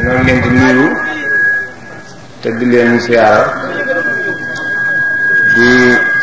ñoo 0.03 0.19
leen 0.27 0.39
di 0.45 0.49
nuyu 0.59 0.87
te 2.41 2.49
di 2.57 2.65
leen 2.71 2.93
ziar 3.05 3.37
di 5.55 5.67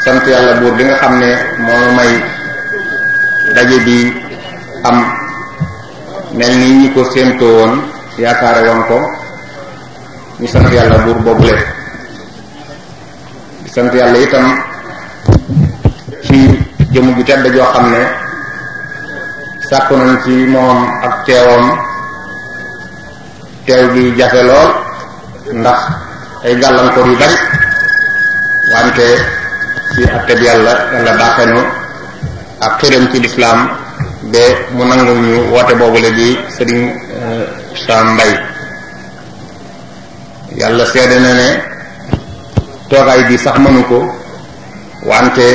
sant 0.05 0.25
yalla 0.33 0.53
buur 0.61 0.73
bi 0.79 0.83
nga 0.87 0.97
xamne 1.03 1.31
mo 1.67 1.75
may 1.99 2.11
daje 3.55 3.79
bi 3.87 3.97
am 4.89 4.97
nel 6.39 6.55
ni 6.61 6.69
ñi 6.79 6.87
ko 6.95 7.01
sento 7.15 7.47
won 7.59 7.73
yaakaare 8.23 8.63
won 8.69 8.81
ko 8.91 8.99
ñu 10.41 10.47
sant 10.53 10.67
yalla 10.77 10.97
buur 11.05 11.19
bobule 11.27 11.57
sant 13.75 13.91
yalla 13.95 14.19
itam 14.19 14.47
fii 16.35 16.87
jëmm 16.93 17.09
ju 17.19 17.23
tedd 17.29 17.45
joo 17.55 17.67
xam 17.75 17.87
ne 17.95 18.03
sàkku 19.71 19.93
nañ 19.97 20.15
ci 20.25 20.35
moom 20.55 20.79
ak 21.07 21.15
teewam 21.27 21.65
teew 23.67 23.83
gi 23.95 24.03
jafe 24.19 24.41
lool 24.49 24.71
ndax 25.61 25.81
ay 26.45 26.55
gàllankoor 26.63 27.07
yu 27.11 27.17
bari 27.23 27.37
wante 28.73 29.07
ci 29.95 30.03
atteb 30.17 30.41
yàlla 30.47 30.73
yàlla 30.95 31.13
baaxenu 31.21 31.61
ak 32.67 32.73
xëram 32.81 33.05
ci 33.13 33.19
lislaam 33.25 33.59
ba 34.33 34.43
mu 34.75 34.83
nangul 34.89 35.19
ñu 35.27 35.37
woote 35.53 35.75
boobu 35.81 35.99
la 36.05 36.11
di 36.19 36.29
sëriñ 36.57 36.81
eh, 37.17 37.45
Sam 37.87 38.19
yàlla 40.59 40.85
seede 40.93 41.17
na 41.21 41.31
ne 41.41 41.49
toogaay 42.91 43.21
bi 43.29 43.35
sax 43.45 43.57
mënu 43.65 43.81
ko 43.91 43.99
wante 45.11 45.49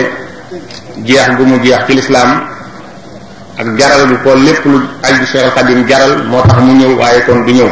jeex 1.05 1.29
gu 1.37 1.43
mu 1.45 1.55
jeex 1.61 1.81
ci 1.87 1.93
lislaam 2.01 2.31
ak 3.59 3.67
jaral 3.77 4.03
bu 4.09 4.15
ko 4.23 4.31
lépp 4.39 4.63
lu 4.65 4.77
aju 5.05 5.23
cheikh 5.31 5.51
qadim 5.55 5.81
jaral 5.89 6.13
moo 6.31 6.41
tax 6.47 6.57
mu 6.65 6.71
ñëw 6.79 6.91
waaye 6.99 7.19
kon 7.27 7.39
du 7.45 7.53
ñëw 7.53 7.69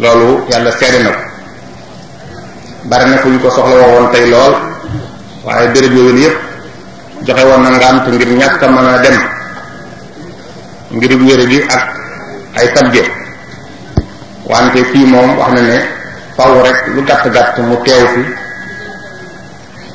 loolu 0.00 0.28
yàlla 0.50 0.70
seede 0.78 0.98
na 1.06 1.12
ko 1.14 1.20
bari 2.90 3.06
na 3.10 3.16
ko 3.22 3.26
ñu 3.28 3.38
ko 3.42 3.50
soxla 3.54 3.76
woon 3.94 4.06
tey 4.12 4.26
lool 4.32 4.54
waaye 5.46 5.68
béréb 5.74 5.92
yooyu 5.96 6.18
yépp 6.26 6.36
joxe 7.24 7.42
woon 7.48 7.62
na 7.62 7.70
ngant 7.70 8.04
ngir 8.12 8.28
ñàkk 8.40 8.62
mën 8.74 8.86
a 8.92 8.98
dem 9.04 9.16
ngir 10.94 11.12
wéré 11.22 11.44
gi 11.50 11.58
ak 11.76 11.84
ay 12.58 12.66
tabje 12.74 13.02
wante 14.50 14.80
fii 14.90 15.06
moom 15.06 15.38
wax 15.38 15.50
na 15.54 15.60
ne 15.62 15.78
faw 16.36 16.52
rek 16.64 16.76
lu 16.94 17.00
gàtt 17.06 17.24
gàtt 17.34 17.58
mu 17.66 17.76
teew 17.86 18.04
fi 18.14 18.43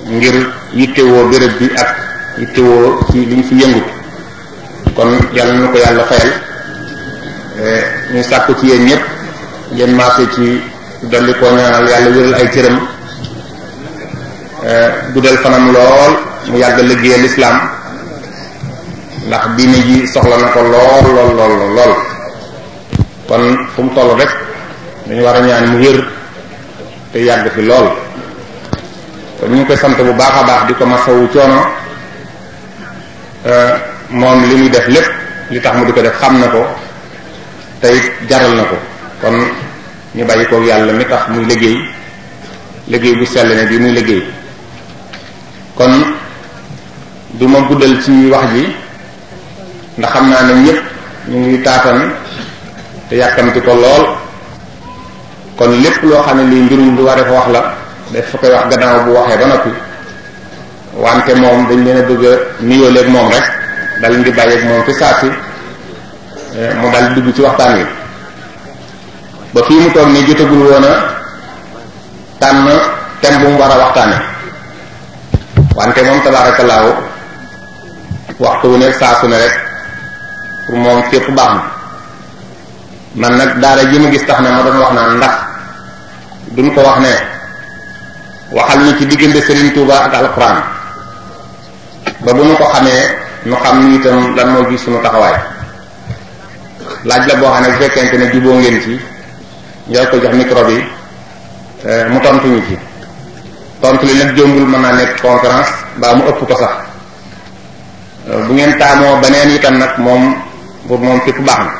ngir 0.10 0.36
yittewoo 0.74 1.30
béréb 1.30 1.54
bi 1.60 1.70
ak 1.78 1.92
yittewoo 2.40 2.98
ci 3.12 3.26
liñ 3.26 3.44
fi 3.44 3.56
yëngu 3.62 3.82
kon 4.96 5.10
yàlla 5.34 5.54
na 5.54 5.68
ko 5.72 5.78
yàlla 5.78 6.04
fayal 6.04 6.32
eh, 7.62 7.84
ñu 8.14 8.24
sàkku 8.24 8.54
ci 8.60 8.68
yéen 8.68 8.86
ñëpp 8.86 9.04
ngeen 9.76 9.96
maase 9.96 10.24
ci 10.34 10.62
dolli 11.04 11.34
koo 11.40 11.52
ñaanal 11.56 11.88
yàlla 11.88 12.10
wéral 12.16 12.34
ay 12.34 12.50
cëram 12.50 12.78
eh, 14.66 14.90
gudal 15.14 15.38
fanam 15.38 15.72
lool 15.72 16.14
mu 16.48 16.58
yàgg 16.58 16.78
liggéey 16.82 17.26
islam 17.30 17.58
ndax 19.28 19.46
diine 19.56 19.78
ji 19.86 20.08
soxla 20.08 20.38
na 20.38 20.48
ko 20.50 20.60
lool 20.64 21.06
lool 21.16 21.32
lool 21.38 21.74
lool 21.78 21.94
kon 23.28 23.44
fu 23.76 23.84
mu 23.84 23.94
toll 23.94 24.18
rek 24.18 24.30
dañu 25.06 25.22
war 25.24 25.36
a 25.36 25.40
ñaan 25.42 25.66
mu 25.72 25.78
wér 25.78 25.98
te 27.14 27.20
yàgg 27.26 27.46
fi 27.54 27.62
lool 27.62 27.90
ñu 29.48 29.56
ngi 29.56 29.66
koy 29.68 29.78
sant 29.78 29.98
bu 29.98 30.14
baax 30.14 30.30
a 30.30 30.44
baax 30.44 30.66
di 30.68 30.74
ko 30.74 30.86
masawu 30.86 31.28
coono 31.32 31.62
euh, 33.46 33.76
moom 34.10 34.44
li 34.46 34.56
muy 34.56 34.70
def 34.70 34.88
lépp 34.88 35.10
li 35.50 35.62
tax 35.62 35.76
mu 35.78 35.86
di 35.86 35.92
ko 35.94 36.02
def 36.02 36.18
xam 36.20 36.40
na 36.40 36.48
ko 36.50 36.66
tey 37.80 37.98
jaral 38.30 38.56
na 38.56 38.64
ko 38.64 38.76
kon 39.22 39.36
ñu 40.16 40.26
bàyyi 40.26 40.46
ko 40.48 40.60
yàlla 40.62 40.92
mi 40.92 41.06
tax 41.06 41.22
muy 41.30 41.46
liggéey 41.46 41.80
liggéey 42.88 43.16
bu 43.16 43.26
sell 43.26 43.48
ne 43.56 43.66
bi 43.66 43.78
muy 43.80 43.92
liggéey 43.94 44.24
kon 45.76 45.92
du 47.32 47.48
ma 47.48 47.60
guddal 47.62 48.02
ci 48.04 48.12
wax 48.32 48.46
ji 48.54 48.76
ndax 49.98 50.10
xam 50.14 50.30
naa 50.30 50.42
ne 50.44 50.54
ñëpp 50.64 50.80
ñu 51.30 51.38
ngi 51.48 51.62
taatan 51.62 52.12
te 53.08 53.16
yàkkamti 53.16 53.62
ko 53.62 53.74
lool 53.74 54.06
kon 55.56 55.70
lépp 55.82 56.04
loo 56.04 56.22
xam 56.26 56.38
ne 56.40 56.44
lii 56.50 56.62
mbirum 56.64 56.96
lu 56.98 57.04
war 57.06 57.18
a 57.18 57.32
wax 57.32 57.48
la 57.54 57.79
def 58.14 58.26
fa 58.30 58.38
koy 58.42 58.50
wax 58.54 58.66
gannaaw 58.74 58.98
bu 59.06 59.12
waxee 59.18 59.38
ba 59.38 59.48
noppi 59.48 59.72
wante 61.04 61.34
moom 61.42 61.60
dañ 61.70 61.80
leen 61.86 62.00
a 62.02 62.04
bëgg 62.10 62.26
a 62.26 63.10
moom 63.14 63.30
rek 63.32 63.46
dal 64.02 64.14
ngi 64.18 64.32
bàyyeeg 64.38 64.64
moom 64.70 64.84
ci 64.86 64.94
saa 65.00 65.14
si 65.20 65.30
eh, 66.60 66.74
mu 66.80 66.90
dal 66.92 67.14
dugg 67.14 67.34
ci 67.36 67.42
waxtaan 67.42 67.74
wi 67.78 67.86
ba 69.54 69.60
fii 69.68 69.80
mu 69.82 69.90
toog 69.94 70.10
nii 70.10 70.24
jotagul 70.28 70.62
woon 70.70 70.86
tànn 72.40 72.68
thème 73.22 73.40
bu 73.44 73.48
mu 73.52 73.58
war 73.60 73.72
a 73.72 73.78
waxtaane 73.84 74.18
wante 75.78 76.02
moom 76.02 76.20
tabaarakallaahu 76.24 76.92
waxtu 78.40 78.66
wu 78.70 78.78
ne 78.78 78.88
saa 79.00 79.14
su 79.20 79.26
ne 79.28 79.38
rek 79.38 79.54
pour 80.66 80.78
moom 80.78 81.04
fépp 81.12 81.28
baax 81.38 81.52
na 81.54 81.64
man 83.30 83.34
nag 83.38 83.52
daara 83.62 83.84
ji 83.90 84.00
ma 84.00 84.10
gis 84.10 84.26
tax 84.26 84.40
na 84.40 84.50
ma 84.52 84.62
doon 84.66 84.80
wax 84.82 84.92
naan 84.94 85.18
ndax 85.18 85.34
duñ 86.56 86.68
ko 86.74 86.82
wax 86.82 86.98
ne 87.06 87.14
waxal 88.52 88.82
ñu 88.84 88.94
ci 88.98 89.06
diggante 89.06 89.42
Serigne 89.46 89.72
Touba 89.74 90.10
ak 90.10 90.14
alxuraan 90.14 90.58
ba 92.26 92.32
bu 92.34 92.42
ñu 92.46 92.54
ko 92.58 92.66
xamee 92.74 93.04
ñu 93.46 93.56
xam 93.62 93.76
ni 93.86 93.96
itam 93.98 94.36
lan 94.36 94.48
moo 94.52 94.66
gis 94.70 94.82
suñu 94.82 95.00
taxawaay 95.02 95.38
laaj 97.06 97.24
la 97.28 97.36
boo 97.36 97.52
xam 97.54 97.62
ne 97.64 97.70
bu 97.72 97.78
fekkente 97.78 98.18
ne 98.18 98.26
juboo 98.34 98.58
ngeen 98.58 98.82
ci 98.82 98.94
nga 99.90 100.06
ko 100.10 100.18
jox 100.18 100.34
micro 100.36 100.64
bi 100.66 100.78
eh, 101.86 102.06
mu 102.10 102.20
tontu 102.22 102.48
ñu 102.48 102.62
ci 102.68 102.78
tontu 103.82 104.06
li 104.06 104.18
nag 104.18 104.34
jombul 104.36 104.66
mën 104.66 104.82
naa 104.82 104.94
nekk 104.94 105.22
conférence 105.22 105.72
ba 105.98 106.16
mu 106.16 106.26
ëpp 106.28 106.42
ko 106.48 106.56
sax 106.58 106.76
eh, 108.30 108.42
bu 108.48 108.54
ngeen 108.54 108.74
taamoo 108.78 109.20
beneen 109.22 109.50
itam 109.56 109.78
nag 109.78 109.94
moom 109.98 110.36
pour 110.88 110.98
moom 111.00 111.22
fépp 111.22 111.38
baax 111.46 111.60
na 111.66 111.74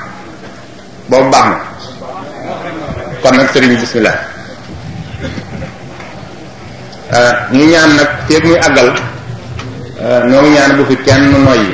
boobu 1.18 1.30
baax 1.30 1.46
na 1.46 1.58
kon 3.24 3.34
nag 3.36 3.48
Serigne 3.50 3.76
bismillah 3.76 4.38
Euh, 7.12 7.34
ñu 7.52 7.66
ñaan 7.66 7.90
nag 7.98 8.08
feeg 8.28 8.44
muy 8.46 8.56
àggal 8.68 8.90
euh, 10.02 10.22
noo 10.30 10.42
ngi 10.42 10.50
ñaan 10.56 10.78
bu 10.78 10.84
fi 10.90 10.96
kenn 11.06 11.24
noyyi 11.46 11.70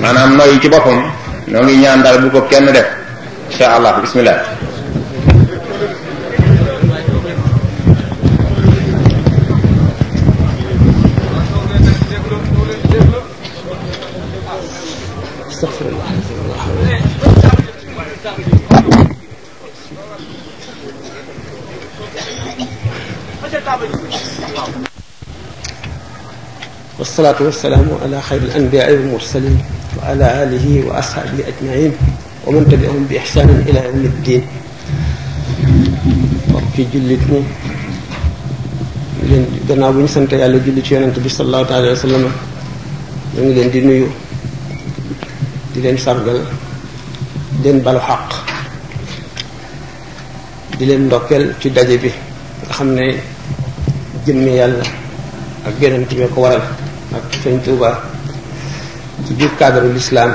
maanaam 0.00 0.38
yi 0.52 0.60
ci 0.60 0.68
boppam 0.68 0.98
noo 1.46 1.62
ngi 1.64 1.76
ñaan 1.82 2.02
daal 2.02 2.18
bu 2.20 2.40
kenn 2.50 2.66
def 2.70 2.86
incha 3.50 3.66
allah 3.76 3.92
bismillah 4.02 4.38
والصلاة 27.10 27.42
والسلام 27.42 27.88
على 28.02 28.20
خير 28.22 28.42
الأنبياء 28.42 28.92
والمرسلين 28.92 29.58
وعلى 29.98 30.42
آله 30.42 30.82
وأصحابه 30.86 31.44
أجمعين 31.50 31.92
ومن 32.46 32.68
تبعهم 32.70 33.06
بإحسان 33.10 33.62
إلى 33.68 33.84
يوم 33.88 34.04
الدين 34.04 34.42
في 36.76 36.86
جلتنا 36.94 37.40
لأننا 39.68 39.88
ونسان 39.88 40.28
تيالي 40.28 40.60
جلتنا 40.66 41.04
أن 41.04 41.12
تبي 41.14 41.28
صلى 41.28 41.46
الله 41.46 41.72
عليه 41.74 41.92
وسلم 41.92 42.22
من 43.38 43.50
لن 43.58 43.70
دينيو 43.70 44.06
دين 45.74 45.96
سرقل 45.98 46.38
دين 47.62 47.78
بالحق 47.78 48.28
دين 50.78 51.08
دوكل 51.08 51.42
تدجبه 51.62 52.10
أخمني 52.70 53.06
جمي 54.26 54.50
يالله 54.58 54.88
أجل 55.66 55.92
أنت 55.98 56.14
بيكوارك 56.14 56.66
sëñ 57.42 57.56
Touba 57.64 57.90
ci 59.26 59.32
biir 59.34 59.52
cadre 59.56 59.88
l'islam 59.88 60.32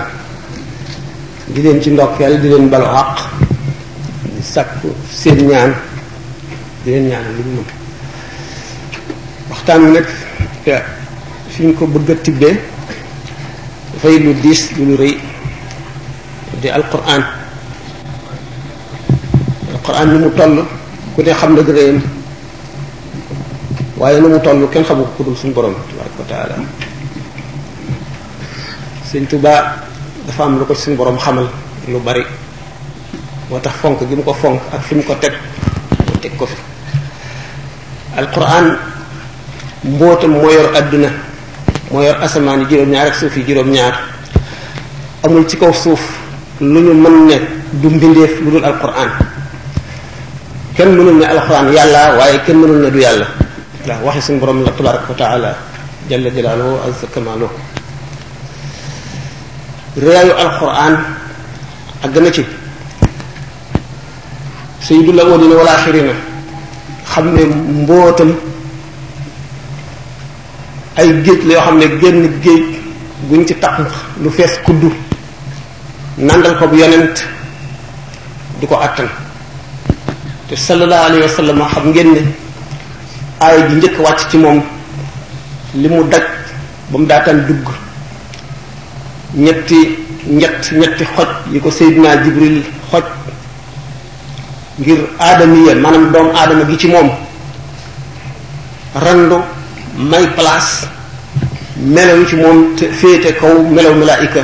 di 1.53 1.61
leen 1.61 1.81
ci 1.81 1.89
ndokkeel 1.91 2.39
di 2.41 2.47
leen 2.49 2.65
balu 2.73 2.85
àq 3.01 3.13
di 4.33 4.41
sakku 4.53 4.89
seen 5.19 5.39
ñaan 5.49 5.71
di 6.83 6.89
leen 6.91 7.05
ñaan 7.09 7.25
li 7.37 7.43
mu 7.45 7.51
mën 7.55 7.69
waxtaan 9.49 9.81
nag 9.93 10.05
fi 11.53 11.61
ñu 11.65 11.73
ko 11.77 11.83
bëgg 11.93 12.09
a 12.11 12.15
tibbee 12.25 12.57
dafay 13.93 14.15
lu 14.23 14.31
diis 14.43 14.61
lu 14.77 14.83
lu 14.89 14.95
rëy 15.01 15.15
di 16.61 16.67
alquran 16.77 17.23
alquran 19.73 20.07
ni 20.11 20.17
mu 20.23 20.29
toll 20.39 20.55
ku 21.13 21.19
ne 21.21 21.31
xam 21.39 21.51
na 21.55 21.61
gën 21.67 21.75
a 21.81 21.83
yem 21.87 21.99
waaye 23.99 24.17
na 24.21 24.27
mu 24.33 24.39
toll 24.45 24.59
kenn 24.73 24.85
xamu 24.87 25.03
ko 25.05 25.09
ku 25.17 25.21
dul 25.25 25.37
suñu 25.41 25.53
borom 25.55 25.75
tabaraka 26.17 26.55
wa 26.61 26.74
sëñ 29.15 29.27
Tuba 29.31 29.51
dafa 30.27 30.43
am 30.43 30.59
lu 30.59 30.65
xamal 30.75 31.47
lu 31.87 31.99
bari 32.03 32.23
moo 33.49 33.59
tax 33.59 33.75
fonk 33.81 33.99
gi 34.09 34.15
ko 34.27 34.33
fonk 34.33 34.59
ak 34.73 34.81
fi 34.85 34.95
mu 34.95 35.03
ko 35.03 35.15
teg 35.15 35.33
teg 36.21 36.35
ko 36.35 36.45
fi 36.45 36.55
alquran 38.19 38.77
mbootam 39.93 40.31
moo 40.31 40.49
yor 40.51 40.67
adduna 40.75 41.09
moo 41.91 42.01
yi 42.01 42.11
juróom-ñaar 42.67 43.07
ak 43.07 43.15
suuf 43.15 43.35
ñaar 43.75 43.95
amul 45.23 45.47
ci 45.49 45.55
kaw 45.57 45.71
suuf 45.73 46.01
lu 46.59 46.79
ñu 46.85 46.93
mën 47.03 47.15
ne 47.27 47.37
du 47.79 47.87
mbindeef 47.95 48.33
lu 48.43 48.49
dul 48.53 48.65
alquran 48.65 49.11
kenn 50.75 50.91
mënul 50.97 51.15
ne 51.19 51.25
alquran 51.25 51.71
yàlla 51.75 52.01
waaye 52.17 52.37
kenn 52.45 52.57
mënul 52.61 52.79
ne 52.83 52.89
du 52.91 52.99
yàlla 53.05 53.27
ndax 53.85 53.99
waxi 54.05 54.21
suñu 54.21 54.39
borom 54.39 54.63
la 54.65 54.71
tabaraka 54.77 55.07
wa 55.09 55.15
taala 55.21 55.49
jalla 56.09 56.29
jalaaluhu 56.35 56.75
azza 56.89 57.07
kamaaluhu 57.13 57.55
réewu 60.03 60.31
alquran 60.37 60.95
àgg 62.03 62.17
na 62.21 62.31
ci 62.31 62.43
sayyidul 64.81 65.19
awwalina 65.21 65.55
wal 65.55 65.67
axirina 65.69 66.13
xam 67.05 67.33
ne 67.33 67.43
mbootam 67.45 68.31
ay 70.97 71.21
géej 71.23 71.41
la 71.47 71.53
yoo 71.53 71.61
xam 71.65 71.77
ne 71.79 71.85
génn 72.01 72.21
géej 72.43 72.63
guñ 73.29 73.45
ci 73.47 73.55
taq 73.55 73.75
lu 74.21 74.29
fees 74.29 74.53
kuddu 74.65 74.91
nandal 76.17 76.57
ko 76.59 76.67
bu 76.67 76.75
yonent 76.79 77.15
di 78.59 78.67
ko 78.67 78.75
attan 78.79 79.07
te 80.49 80.55
sallallahu 80.55 81.05
alayhi 81.09 81.23
wa 81.23 81.29
sallam 81.29 81.67
xam 81.73 81.85
ngeen 81.91 82.11
aay 83.41 83.57
ji 83.69 83.75
njëkk 83.75 83.97
wàcc 84.05 84.29
ci 84.29 84.37
moom 84.39 84.61
li 85.73 85.87
mu 85.87 86.03
daj 86.11 86.23
ba 86.89 86.97
mu 86.97 87.05
daataan 87.05 87.45
dugg 87.47 87.84
ñetti 89.35 89.75
ñett 90.27 90.71
ñetti 90.71 91.03
xoj 91.15 91.27
yi 91.51 91.59
ko 91.59 91.71
Seydina 91.71 92.23
Jibril 92.23 92.61
xoj 92.91 93.03
ngir 94.79 94.99
aadamiya 95.19 95.75
maanaam 95.75 96.11
doom 96.13 96.27
aadama 96.35 96.63
gi 96.69 96.77
ci 96.77 96.87
moom 96.87 97.09
randu 99.05 99.37
may 99.97 100.25
place 100.35 100.75
melaw 101.93 102.19
ci 102.29 102.35
moom 102.35 102.75
te 102.77 102.85
féete 102.99 103.29
kaw 103.39 103.55
melaw 103.75 103.93
malaayika 103.95 104.41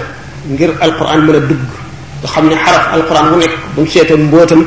ngir 0.52 0.72
alquran 0.82 1.22
mën 1.26 1.36
a 1.36 1.40
dugg 1.40 1.62
nga 2.22 2.28
xam 2.34 2.46
ne 2.50 2.56
xaraf 2.66 2.84
alquran 2.96 3.30
bu 3.32 3.36
nekk 3.38 3.52
bu 3.76 3.82
mu 3.82 3.88
seetee 3.92 4.18
mbootam 4.24 4.62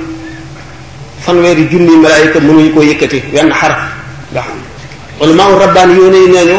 fanweeri 1.24 1.68
junni 1.70 1.94
malaayika 2.04 2.38
mënuñu 2.46 2.72
koo 2.74 2.82
yëkkati 2.88 3.18
wenn 3.34 3.50
xaraf 3.60 3.80
nga 4.32 4.40
xam 4.46 4.58
ulama 5.20 5.58
rabbaani 5.66 5.94
yoo 5.98 6.10
nee 6.12 6.26
ñu 6.50 6.58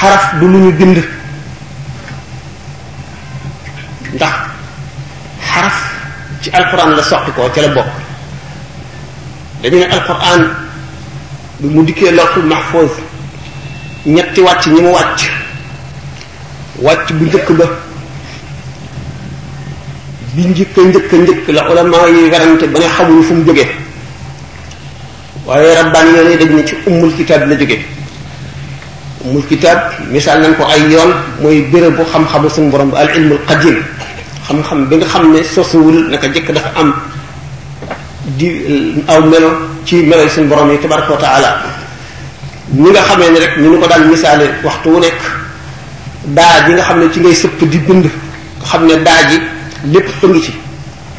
xaraf 0.00 0.22
du 0.40 0.46
lu 0.52 0.58
ñu 0.64 0.72
bind 0.78 0.98
ndax 4.16 4.36
xaraf 5.44 5.76
ci 6.40 6.48
alquran 6.56 6.90
la 6.96 7.02
soxti 7.04 7.30
ko 7.36 7.44
ci 7.52 7.60
la 7.60 7.68
bok 7.76 7.88
dañu 9.62 9.78
ne 9.80 9.86
alquran 9.92 10.40
bi 11.60 11.66
mu 11.74 11.84
dikkee 11.84 12.10
lawxul 12.16 12.44
mahfuz 12.50 12.92
ñetti 14.06 14.40
wacc 14.40 14.64
ñi 14.72 14.80
mu 14.80 14.90
wacc 14.96 15.18
wacc 16.80 17.06
bu 17.16 17.22
njëkk 17.26 17.48
ba 17.58 17.66
bi 20.34 20.42
njëkk 20.50 20.76
njëkk 20.88 21.10
njëkk 21.22 21.46
la 21.56 21.62
ulama 21.70 21.98
yi 22.12 22.30
garante 22.32 22.64
ba 22.68 22.76
nga 22.78 22.88
xamuñu 22.96 23.22
fu 23.26 23.32
mu 23.34 23.42
jógee 23.46 23.70
waye 25.46 25.74
rabbaan 25.74 26.06
yooyu 26.14 26.34
dañ 26.40 26.50
ne 26.56 26.62
ci 26.66 26.74
umul 26.86 27.12
kitab 27.16 27.48
la 27.48 27.54
jógee 27.56 27.82
umul 29.24 29.44
kitab 29.48 29.78
misal 30.12 30.38
nañ 30.42 30.52
ko 30.58 30.62
ay 30.68 30.82
yoon 30.92 31.12
moy 31.40 31.60
bëre 31.72 31.88
bu 31.96 32.02
xam-xamu 32.12 32.48
sun 32.50 32.68
borom 32.70 32.92
al 32.94 33.08
ilmul 33.16 33.40
qadim 33.48 33.80
xam-xam 34.48 34.88
bi 34.88 34.96
nga 34.96 35.06
xam 35.12 35.32
ne 35.32 35.42
sosuwul 35.44 35.96
naka 36.10 36.28
jëkk 36.28 36.52
dafa 36.52 36.70
am 36.76 36.94
di 38.38 39.02
aw 39.06 39.20
melo 39.26 39.48
ci 39.84 39.96
melo 40.04 40.22
yi 40.22 40.28
suñu 40.28 40.48
borom 40.48 40.70
yi 40.70 40.78
tabaraka 40.80 41.12
wa 41.12 41.18
taala 41.18 41.52
ni 42.72 42.88
nga 42.90 43.00
xamee 43.02 43.30
ne 43.30 43.38
rek 43.38 43.58
ñu 43.58 43.70
nu 43.70 43.78
ko 43.80 43.86
daan 43.88 44.06
misaale 44.08 44.46
waxtu 44.62 44.88
wu 44.88 44.98
nekk 45.00 45.20
daa 46.26 46.62
bi 46.66 46.72
nga 46.72 46.82
xam 46.82 46.98
ne 47.00 47.12
ci 47.12 47.20
ngay 47.20 47.34
sëpp 47.34 47.64
di 47.64 47.78
bind 47.78 48.08
xam 48.62 48.84
ne 48.86 49.02
daa 49.02 49.20
ji 49.28 49.40
lépp 49.92 50.08
ëngi 50.24 50.40
ci 50.40 50.52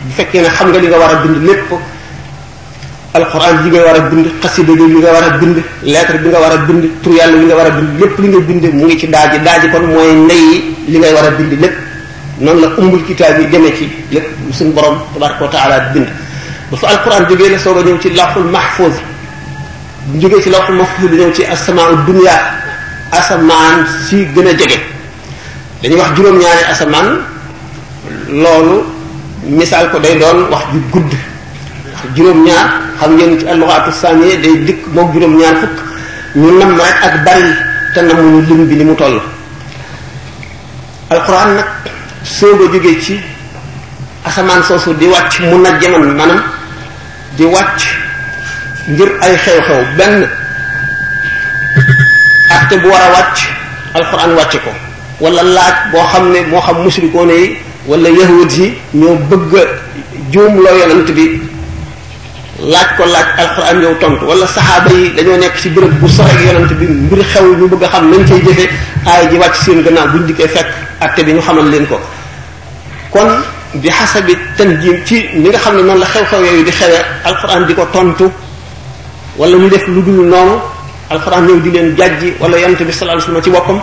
bu 0.06 0.12
fekkee 0.16 0.42
ne 0.42 0.48
xam 0.50 0.70
nga 0.70 0.80
li 0.80 0.88
nga 0.88 0.98
war 0.98 1.10
a 1.10 1.16
bind 1.22 1.44
lépp 1.46 1.70
alquran 3.14 3.62
bi 3.64 3.70
nga 3.72 3.84
war 3.86 3.96
a 3.96 4.00
bind 4.10 4.28
xasida 4.42 4.74
gi 4.74 4.88
li 4.88 4.98
nga 5.00 5.12
war 5.12 5.24
a 5.24 5.38
bind 5.38 5.62
lettre 5.84 6.18
bi 6.20 6.28
war 6.30 6.52
a 6.52 6.58
bind 6.58 6.84
tur 7.02 7.14
yàlla 7.14 7.36
li 7.38 7.46
nga 7.46 7.56
war 7.56 7.66
a 7.68 7.72
bind 7.72 8.00
lépp 8.00 8.20
li 8.20 8.28
nga 8.28 8.40
bind 8.40 8.74
mu 8.74 8.86
ngi 8.86 8.98
ci 9.00 9.08
daa 9.10 9.28
ji 9.30 9.40
daa 9.42 9.60
ji 9.60 9.70
kon 9.70 9.86
mooy 9.86 10.14
ndey 10.16 10.76
li 10.88 10.98
ngay 10.98 11.14
war 11.14 11.26
a 11.26 11.32
bind 11.32 11.60
lépp 11.62 11.86
noonu 12.40 12.62
la 12.62 12.68
umbul 12.78 13.02
kitaab 13.06 13.40
yi 13.42 13.48
demee 13.52 13.74
ci 13.78 13.86
lépp 14.12 14.26
suñu 14.54 14.72
borom 14.74 14.98
tabaraka 15.14 15.44
wa 15.46 15.50
taala 15.52 15.80
bind 15.94 16.06
ba 16.72 16.78
fa 16.78 16.88
alquran 16.90 17.26
jógee 17.30 17.50
la 17.50 17.58
soog 17.58 17.78
a 17.80 17.84
ñëw 17.84 17.98
ci 18.00 18.10
lawxul 18.14 18.44
mahfuz 18.44 18.94
jógee 20.20 20.42
ci 20.44 20.50
lawxul 20.50 20.76
ñëw 21.10 21.32
ci 21.34 21.44
asamaa 21.46 21.92
dunya 22.06 22.32
asamaan 23.12 23.88
si 24.08 24.28
gën 24.36 24.48
a 24.48 24.52
jege 24.54 24.80
dañuy 25.82 25.98
wax 25.98 26.16
juróom-ñaari 26.16 26.64
asamaan 26.70 27.20
loolu 28.30 28.84
misaal 29.48 29.90
ko 29.92 30.00
day 30.00 30.18
doon 30.20 30.46
wax 30.52 30.62
ju 30.72 30.80
gudd 30.92 31.12
juróom-ñaar 32.16 32.70
xam 33.00 33.16
ngeen 33.16 33.40
ci 33.40 33.48
alluxaatu 33.48 33.92
samiye 33.92 34.38
day 34.38 34.58
dikk 34.64 34.86
moom 34.94 35.12
juróom-ñaar 35.12 35.56
fukk 35.60 35.80
ñu 36.36 36.58
nam 36.60 36.78
rek 36.78 36.96
ak 37.04 37.24
bari 37.24 37.52
te 37.96 38.02
namuñu 38.02 38.42
lim 38.48 38.66
bi 38.68 38.76
ni 38.76 38.84
mu 38.84 38.94
toll 38.96 39.20
alquran 41.10 41.56
nag 41.56 41.66
sooba 42.24 42.66
jógee 42.72 43.00
ci 43.02 43.20
asamaan 44.26 44.64
soosu 44.64 44.94
di 44.94 45.06
wàcc 45.06 45.40
mu 45.40 45.58
nag 45.60 45.82
jaman 45.82 46.14
maanaam 46.16 46.42
di 47.38 47.46
wàcc 47.46 47.82
ngir 48.90 49.12
ay 49.22 49.36
xew-xew 49.36 49.84
benn 49.98 50.30
acte 52.52 52.74
bu 52.82 52.90
war 52.90 53.02
a 53.02 53.10
wàcc 53.16 53.40
alxuraan 53.94 54.34
wàcce 54.36 54.60
ko 54.62 54.72
wala 55.20 55.44
laaj 55.44 55.76
boo 55.92 56.04
xam 56.12 56.32
ne 56.32 56.40
moo 56.50 56.62
xam 56.62 56.78
musrikoone 56.84 57.32
yi 57.34 57.58
wala 57.88 58.10
yahud 58.10 58.52
yi 58.52 58.74
ñoo 58.94 59.16
bëgg 59.30 59.56
a 59.58 59.64
juum 60.32 60.56
loo 60.58 61.04
bi 61.14 61.42
laaj 62.60 62.88
ko 62.98 63.06
laaj 63.06 63.28
alxuraan 63.38 63.82
yow 63.82 63.96
tontu 64.02 64.26
wala 64.28 64.48
saxaaba 64.48 64.90
yi 64.92 65.14
dañoo 65.16 65.38
nekk 65.38 65.56
ci 65.62 65.70
béréb 65.70 65.92
bu 66.00 66.08
soxeeg 66.10 66.42
yonent 66.46 66.72
bi 66.74 66.86
mbir 66.88 67.22
xew 67.24 67.56
ñu 67.56 67.68
bëgg 67.68 67.84
a 67.84 67.88
xam 67.90 68.12
nañ 68.12 68.26
cay 68.28 68.42
jëfe 68.42 68.66
aay 69.06 69.30
ji 69.30 69.38
wàcc 69.38 69.56
seen 69.56 69.84
gannaaw 69.84 70.08
buñ 70.10 70.26
dikkee 70.26 70.48
fekk 70.48 70.68
atte 71.00 71.24
bi 71.26 71.34
ñu 71.34 71.42
xamal 71.42 71.70
leen 71.70 71.86
ko 71.86 72.00
kon 73.12 73.30
bi 73.76 73.90
xasabi 73.90 74.36
tanjim 74.58 74.98
ci 75.06 75.26
ni 75.36 75.50
nga 75.50 75.60
xam 75.60 75.76
ne 75.76 75.82
noonu 75.84 76.00
la 76.00 76.06
xew-xew 76.08 76.42
yooyu 76.46 76.64
di 76.64 76.72
xewee 76.72 77.04
alxuraan 77.24 77.66
di 77.68 77.74
ko 77.74 77.86
tontu 77.92 78.32
wala 79.38 79.58
mu 79.58 79.70
def 79.70 79.86
lu 79.88 80.02
dul 80.02 80.26
noonu 80.28 80.56
alxuraan 81.10 81.46
ñëw 81.46 81.62
di 81.62 81.72
leen 81.72 81.96
jàjji 81.96 82.34
wala 82.40 82.58
yant 82.58 82.80
bi 82.82 82.92
sallallahu 82.92 83.04
alayhi 83.04 83.20
wasallam 83.20 83.44
ci 83.44 83.50
boppam 83.50 83.82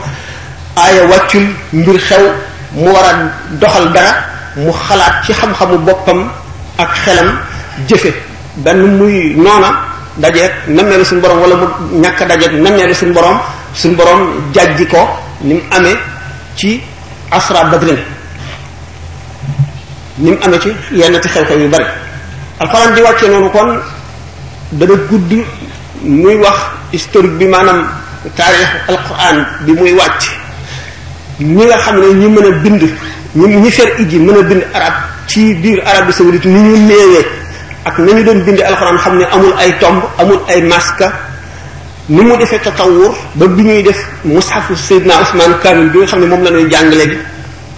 aaya 0.76 1.06
wàccul 1.06 1.46
mbir 1.72 1.98
xew 1.98 2.24
mu 2.72 2.90
war 2.92 3.04
a 3.06 3.14
doxal 3.60 3.92
dara 3.92 4.12
mu 4.56 4.72
xalaat 4.72 5.24
ci 5.24 5.32
xam-xamu 5.32 5.78
boppam 5.78 6.28
ak 6.78 6.90
xelam 7.04 7.38
jëfe 7.88 8.12
benn 8.56 8.96
muy 8.98 9.34
noona 9.36 9.78
dajeeg 10.16 10.50
nammeelu 10.68 11.04
suñ 11.04 11.20
borom 11.20 11.38
wala 11.40 11.54
mu 11.56 11.66
ñàkk 12.00 12.26
dajeeg 12.28 12.52
nammeelu 12.60 12.94
suñ 12.94 13.12
borom 13.12 13.38
suñ 13.74 13.94
borom 13.96 14.52
jàjji 14.54 14.86
ko 14.86 15.08
ni 15.40 15.54
mu 15.54 15.60
amee 15.70 15.96
ci 16.56 16.82
asra 17.36 17.62
badrin 17.72 17.98
ni 20.22 20.30
mu 20.30 20.38
amee 20.44 20.60
ci 20.62 20.70
yenn 20.98 21.14
ci 21.22 21.28
xew-xew 21.32 21.58
yu 21.62 21.68
bari 21.74 21.84
alxuraan 22.62 22.92
di 22.96 23.00
wàccee 23.06 23.28
noonu 23.30 23.48
kon 23.54 23.68
dana 24.78 24.94
gudd 25.08 25.30
muy 26.02 26.36
wax 26.44 26.56
historique 26.92 27.36
bi 27.38 27.46
maanaam 27.52 27.80
taarix 28.36 28.62
alxuraan 28.92 29.36
bi 29.64 29.72
muy 29.78 29.92
wàcc 30.00 30.22
ñi 31.54 31.64
nga 31.66 31.76
xam 31.84 31.96
ne 32.00 32.06
ñi 32.20 32.28
mën 32.34 32.46
a 32.46 32.50
bind 32.62 32.82
ñi 33.34 33.56
ñi 33.62 33.70
fer 33.70 33.88
iji 34.00 34.18
mën 34.20 34.36
a 34.38 34.42
bind 34.42 34.62
arab 34.72 34.94
ci 35.26 35.54
biir 35.56 35.80
Arabie 35.86 36.12
saoudite 36.12 36.46
ni 36.46 36.60
ñu 36.60 36.76
néewee 36.86 37.24
ak 37.84 37.98
ñu 37.98 38.22
doon 38.24 38.40
bind 38.44 38.60
alxuraan 38.60 38.98
xam 38.98 39.16
ne 39.18 39.24
amul 39.34 39.52
ay 39.58 39.74
tomb 39.80 40.00
amul 40.18 40.38
ay 40.48 40.62
maska 40.62 41.08
ni 42.08 42.20
mu 42.20 42.36
defee 42.36 42.60
tatawur 42.60 43.14
ba 43.34 43.46
bi 43.48 43.62
ñuy 43.64 43.82
def 43.82 43.96
mushafu 44.24 44.76
naa 45.08 45.22
Ousmane 45.24 45.56
Kamil 45.62 45.88
bi 45.90 45.98
nga 45.98 46.06
xam 46.06 46.20
ne 46.20 46.26
moom 46.26 46.42
la 46.44 46.50
ñuy 46.50 46.68
jàng 46.70 46.90
léegi 46.90 47.16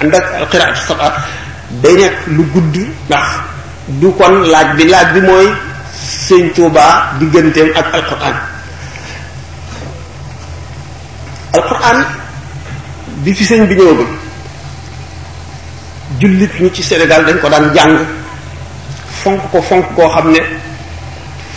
ànd 0.03 0.15
ak 0.15 0.27
alqiraatu 0.35 0.95
day 1.83 1.95
nekk 1.95 2.15
lu 2.27 2.43
gudd 2.53 2.75
ndax 3.07 3.27
du 4.03 4.11
kon 4.19 4.35
laaj 4.51 4.75
bi 4.77 4.85
laaj 4.89 5.13
bi 5.15 5.21
mooy 5.21 5.47
Sëñ 6.27 6.51
Tuubaa 6.55 7.15
digganteem 7.21 7.71
ak 7.77 7.87
alquran 7.95 8.37
alquran 11.55 11.99
bi 13.23 13.33
fi 13.35 13.45
sëñ 13.47 13.67
bi 13.67 13.75
ñëwagul 13.77 14.11
jullit 16.19 16.51
ñi 16.61 16.71
ci 16.75 16.83
senegal 16.83 17.25
dañ 17.25 17.39
ko 17.39 17.49
daan 17.49 17.71
jàng 17.75 17.95
fonk 19.23 19.41
ko 19.53 19.63
fonk 19.63 19.87
koo 19.95 20.09
xam 20.11 20.33
ne 20.35 20.43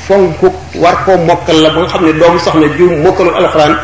fonk 0.10 0.42
war 0.82 0.96
koo 1.06 1.18
mokkal 1.26 1.62
la 1.64 1.70
ba 1.70 1.80
nga 1.82 1.88
xam 1.92 2.04
ne 2.06 2.14
doomu 2.20 2.40
soxna 2.40 2.68
ju 2.78 2.86
mokkalul 3.06 3.36
alxuraan 3.36 3.78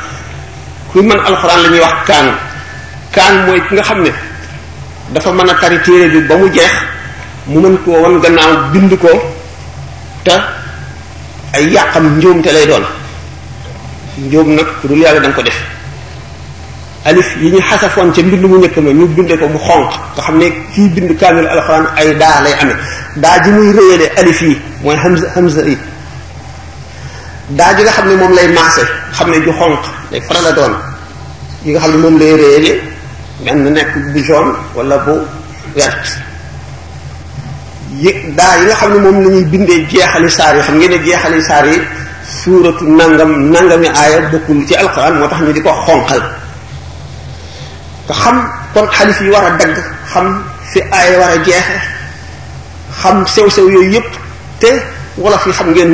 kuy 0.91 1.01
mën 1.05 1.20
alxuraan 1.20 1.62
la 1.63 1.70
ñuy 1.70 1.79
wax 1.79 1.96
kaan 2.08 2.27
kaan 3.15 3.34
mooy 3.46 3.62
ki 3.70 3.75
nga 3.75 3.84
xam 3.84 4.01
ne 4.01 4.12
dafa 5.13 5.32
mën 5.34 5.50
a 5.50 5.53
tari 5.62 5.77
téere 5.86 6.08
bi 6.13 6.27
ba 6.27 6.36
mu 6.36 6.50
jeex 6.50 6.74
mu 7.46 7.60
mën 7.62 7.77
koo 7.84 8.01
wan 8.03 8.20
gannaaw 8.22 8.51
bind 8.74 8.98
ko 8.98 9.08
te 10.24 10.36
ay 11.53 11.70
yàqam 11.72 12.17
njuum 12.17 12.41
te 12.41 12.50
lay 12.51 12.65
doon 12.65 12.86
njuum 14.17 14.48
nag 14.55 14.65
ku 14.82 14.88
dul 14.88 14.98
yàlla 15.00 15.20
da 15.20 15.29
ko 15.29 15.41
def 15.44 15.58
alif 17.05 17.36
yi 17.39 17.51
ñu 17.51 17.62
xasafoon 17.62 18.12
ca 18.12 18.22
mbind 18.24 18.46
mu 18.50 18.58
njëkk 18.58 18.77
ma 18.77 18.89
ñu 18.89 19.05
binde 19.15 19.38
ko 19.38 19.48
mu 19.48 19.60
xonq 19.60 19.91
nga 20.15 20.22
xam 20.24 20.38
ne 20.39 20.46
kii 20.74 20.89
bind 20.89 21.17
kaamil 21.20 21.48
alxuraan 21.48 21.86
ay 21.96 22.15
daa 22.17 22.41
lay 22.41 22.53
amee 22.62 22.77
daa 23.15 23.39
ji 23.44 23.50
muy 23.51 23.70
réyale 23.77 24.10
alif 24.17 24.41
yi 24.41 24.58
mooy 24.82 24.98
hamza 25.03 25.29
hamza 25.36 25.62
yi 25.62 25.77
daa 27.54 27.72
ji 27.78 27.84
nga 27.86 27.92
xam 27.94 28.08
ne 28.10 28.16
moom 28.18 28.32
lay 28.34 28.48
maase 28.58 28.82
xam 29.14 29.30
ne 29.32 29.38
ju 29.46 29.52
xonq 29.60 29.80
lay 30.12 30.22
faral 30.28 30.46
a 30.50 30.52
doon 30.52 30.74
yi 31.64 31.72
nga 31.74 31.80
xam 31.82 31.92
ne 31.92 31.98
moom 31.98 32.18
lay 32.18 32.34
réere 32.42 32.82
benn 33.46 33.64
nekk 33.74 33.88
bu 34.14 34.20
jaune 34.25 34.54
wala 34.75 34.98
bu 35.06 35.14
vert 35.75 36.10
yi 38.04 38.12
daa 38.38 38.56
yi 38.60 38.66
nga 38.66 38.75
xam 38.80 38.90
ne 38.94 39.00
moom 39.06 39.18
la 39.24 39.30
bindee 39.52 39.86
jeexali 39.90 40.30
saar 40.32 40.56
yi 40.58 40.62
xam 40.68 40.78
ngeen 40.80 40.92
ne 40.92 40.98
jeexali 41.06 41.44
saar 41.48 41.66
yi 41.68 41.78
suuratu 42.44 42.84
nangam 42.98 43.32
nangami 43.54 43.88
aaya 44.02 44.20
bokkul 44.32 44.60
ci 44.68 44.74
alxuraan 44.82 45.14
moo 45.20 45.28
tax 45.30 45.40
ñu 45.42 45.52
di 45.54 45.62
ko 45.62 45.72
xonqal 45.86 46.22
nga 48.08 48.14
xam 48.22 48.38
kon 48.74 48.88
xalif 48.96 49.20
yi 49.22 49.30
war 49.30 49.44
a 49.50 49.52
dagg 49.60 49.75
xam 50.14 50.28
fi 50.74 50.80
aaya 50.98 51.20
war 51.22 51.30
a 51.30 51.40
jeexe 51.46 51.75
xam 53.02 53.16
sew-sew 53.34 53.70
yooyu 53.74 53.92
yëpp 53.94 54.10
te 54.62 54.72
wolof 55.22 55.44
yi 55.46 55.54
xam 55.54 55.70
ngeen 55.74 55.94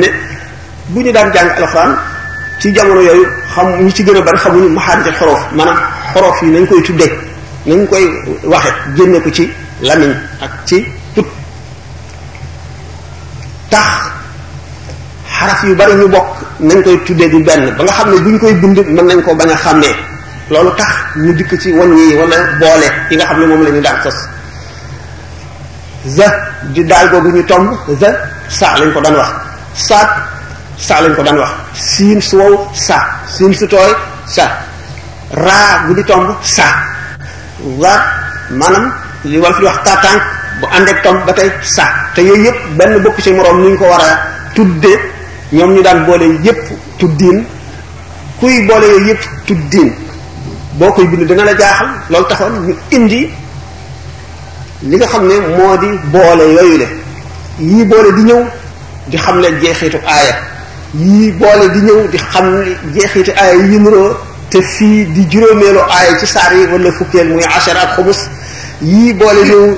bu 0.88 1.00
ñu 1.02 1.12
daan 1.14 1.32
jàng 1.34 1.48
alxuraan 1.48 1.96
ci 2.60 2.72
jamono 2.76 3.00
yooyu 3.00 3.24
xam 3.54 3.84
ñi 3.86 3.92
ci 3.92 4.04
gën 4.04 4.16
a 4.16 4.20
bari 4.24 4.38
xamuñu 4.44 4.68
maxaarij 4.68 5.14
xorof 5.18 5.40
maanaam 5.52 5.78
xorof 6.14 6.42
yi 6.42 6.48
nañ 6.50 6.66
koy 6.66 6.80
tuddee 6.86 7.10
nañ 7.66 7.86
koy 7.90 8.04
waxe 8.52 8.70
génne 8.96 9.18
ko 9.24 9.30
ci 9.36 9.48
lamiñ 9.80 10.12
ak 10.40 10.50
ci 10.68 10.84
put 11.14 11.26
tax 13.70 13.88
xaraf 15.38 15.64
yu 15.64 15.74
bari 15.80 15.94
ñu 15.94 16.08
bokk 16.08 16.28
nañ 16.58 16.82
koy 16.82 16.96
tudde 17.06 17.26
du 17.32 17.38
benn 17.44 17.62
ba 17.76 17.84
nga 17.84 17.92
xam 17.96 18.10
ne 18.10 18.16
bu 18.24 18.38
koy 18.38 18.52
bind 18.54 18.78
man 18.94 19.06
nañ 19.06 19.22
ko 19.26 19.34
bañ 19.34 19.48
a 19.50 19.56
xàmmee 19.64 19.94
loolu 20.52 20.70
tax 20.78 20.90
ñu 21.16 21.32
dikk 21.38 21.58
ci 21.62 21.68
wañ 21.72 21.90
yi 21.96 22.14
wala 22.18 22.36
boole 22.60 22.88
yi 23.10 23.16
nga 23.16 23.24
xam 23.26 23.40
ne 23.40 23.46
moom 23.46 23.60
lañu 23.64 23.76
ñu 23.76 23.82
daan 23.82 23.96
sos 24.04 24.18
daal 26.86 27.06
googu 27.10 27.28
ñu 27.36 27.42
tomb 27.46 27.68
za 28.00 28.08
saa 28.58 28.78
lañ 28.80 28.92
ko 28.94 29.00
daan 29.00 29.14
wax 29.20 29.30
sa 30.80 31.00
lañ 31.04 31.12
ko 31.16 31.20
daan 31.22 31.36
wax 31.38 31.52
siin 31.74 32.20
su 32.28 32.36
wow 32.40 32.54
sa 32.74 32.96
siin 33.34 33.52
su 33.58 33.66
tooy 33.68 33.92
sa 34.26 34.44
raa 35.44 35.84
gu 35.86 35.92
di 35.96 36.04
tomb 36.04 36.28
sa 36.42 36.64
waat 37.82 38.00
maanaam 38.58 38.86
li 39.30 39.36
wal 39.42 39.52
fi 39.54 39.62
wax 39.64 39.76
tatànk 39.84 40.22
bu 40.60 40.66
àndeek 40.76 40.98
tomb 41.04 41.18
ba 41.26 41.32
tey 41.38 41.50
saa 41.76 41.88
te 42.14 42.20
yooyu 42.28 42.44
yëpp 42.46 42.58
benn 42.78 43.02
bokk 43.04 43.20
ci 43.24 43.30
moroom 43.32 43.58
ni 43.60 43.70
ñu 43.70 43.78
ko 43.78 43.84
war 43.84 44.00
a 44.04 44.10
tudde 44.54 44.92
ñoom 45.52 45.70
ñu 45.74 45.82
daan 45.82 46.04
boole 46.06 46.26
yëpp 46.46 46.62
tuddiin 46.98 47.38
kuy 48.40 48.66
boole 48.66 48.86
yooyu 48.92 49.06
yëpp 49.08 49.22
tuddiin 49.46 49.92
boo 50.78 50.92
koy 50.92 51.06
bind 51.06 51.24
dina 51.28 51.44
la 51.44 51.54
jaaxal 51.56 51.88
loolu 52.10 52.26
taxoon 52.28 52.54
ñu 52.66 52.74
indi 52.90 53.30
li 54.82 54.96
nga 54.96 55.06
xam 55.06 55.26
ne 55.26 55.34
moo 55.56 55.76
di 55.76 55.88
boole 56.14 56.44
yooyu 56.54 56.76
le 56.78 56.88
yii 57.60 57.84
boole 57.84 58.10
di 58.16 58.22
ñëw 58.22 58.42
di 59.08 59.16
xam 59.18 59.36
ne 59.40 59.48
jeexitu 59.60 59.98
aaya 60.06 60.50
yii 60.94 61.32
boole 61.40 61.72
di 61.72 61.80
ñëw 61.80 62.08
di 62.10 62.18
xam 62.18 62.44
li 62.64 62.76
jeexiti 62.94 63.30
aaya 63.32 63.54
yi 63.54 63.64
numéro 63.78 64.16
te 64.50 64.60
fii 64.62 65.06
di 65.12 65.26
juróomeelu 65.26 65.78
aaya 65.88 66.18
ci 66.18 66.26
saar 66.26 66.52
yi 66.52 66.66
wala 66.66 66.92
fukkeel 66.92 67.28
muy 67.32 67.42
ashar 67.44 67.76
ak 67.76 67.96
yii 68.80 69.14
boole 69.14 69.42
ñëw 69.42 69.76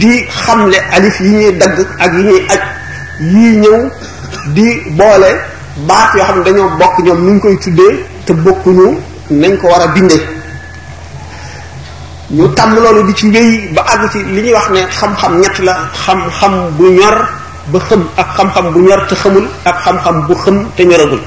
di 0.00 0.24
xamle 0.42 0.76
alif 0.90 1.20
yi 1.20 1.30
ñuy 1.30 1.52
dagg 1.56 1.86
ak 1.98 2.12
yi 2.14 2.22
ñuy 2.24 2.40
aj 2.50 2.60
yii 3.20 3.56
ñëw 3.62 3.80
di 4.54 4.66
boole 4.90 5.30
baat 5.86 6.14
yoo 6.14 6.24
xam 6.24 6.38
ne 6.38 6.44
dañoo 6.44 6.70
bokk 6.78 6.98
ñoom 7.04 7.24
nu 7.24 7.32
ñu 7.34 7.40
koy 7.40 7.56
tuddee 7.58 8.04
te 8.26 8.32
bokkuñu 8.34 8.98
nañ 9.30 9.56
ko 9.60 9.68
war 9.68 9.82
a 9.82 9.86
bindee 9.88 10.22
ñu 12.30 12.48
tàmm 12.54 12.74
loolu 12.78 13.06
di 13.06 13.14
ci 13.14 13.28
wéy 13.30 13.68
ba 13.72 13.82
àgg 13.86 14.10
ci 14.10 14.18
li 14.24 14.40
ñuy 14.42 14.52
wax 14.52 14.68
ne 14.70 14.80
xam-xam 14.90 15.38
ñett 15.38 15.58
la 15.60 15.88
xam-xam 15.94 16.70
bu 16.76 16.90
ñor 16.90 17.38
ba 17.72 17.78
xëm 17.88 18.02
ak 18.16 18.28
xam-xam 18.36 18.72
bu 18.72 18.80
ñor 18.80 19.00
te 19.08 19.14
xamul 19.22 19.46
ak 19.64 19.76
xam-xam 19.84 20.26
bu 20.28 20.34
xëm 20.44 20.56
te 20.76 20.82
ñoragul 20.84 21.20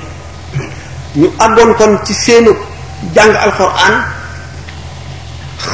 ñu 1.15 1.27
àggoon 1.39 1.73
kon 1.79 1.93
ci 2.05 2.13
seenu 2.13 2.51
jàng 3.15 3.33
alquran 3.35 3.95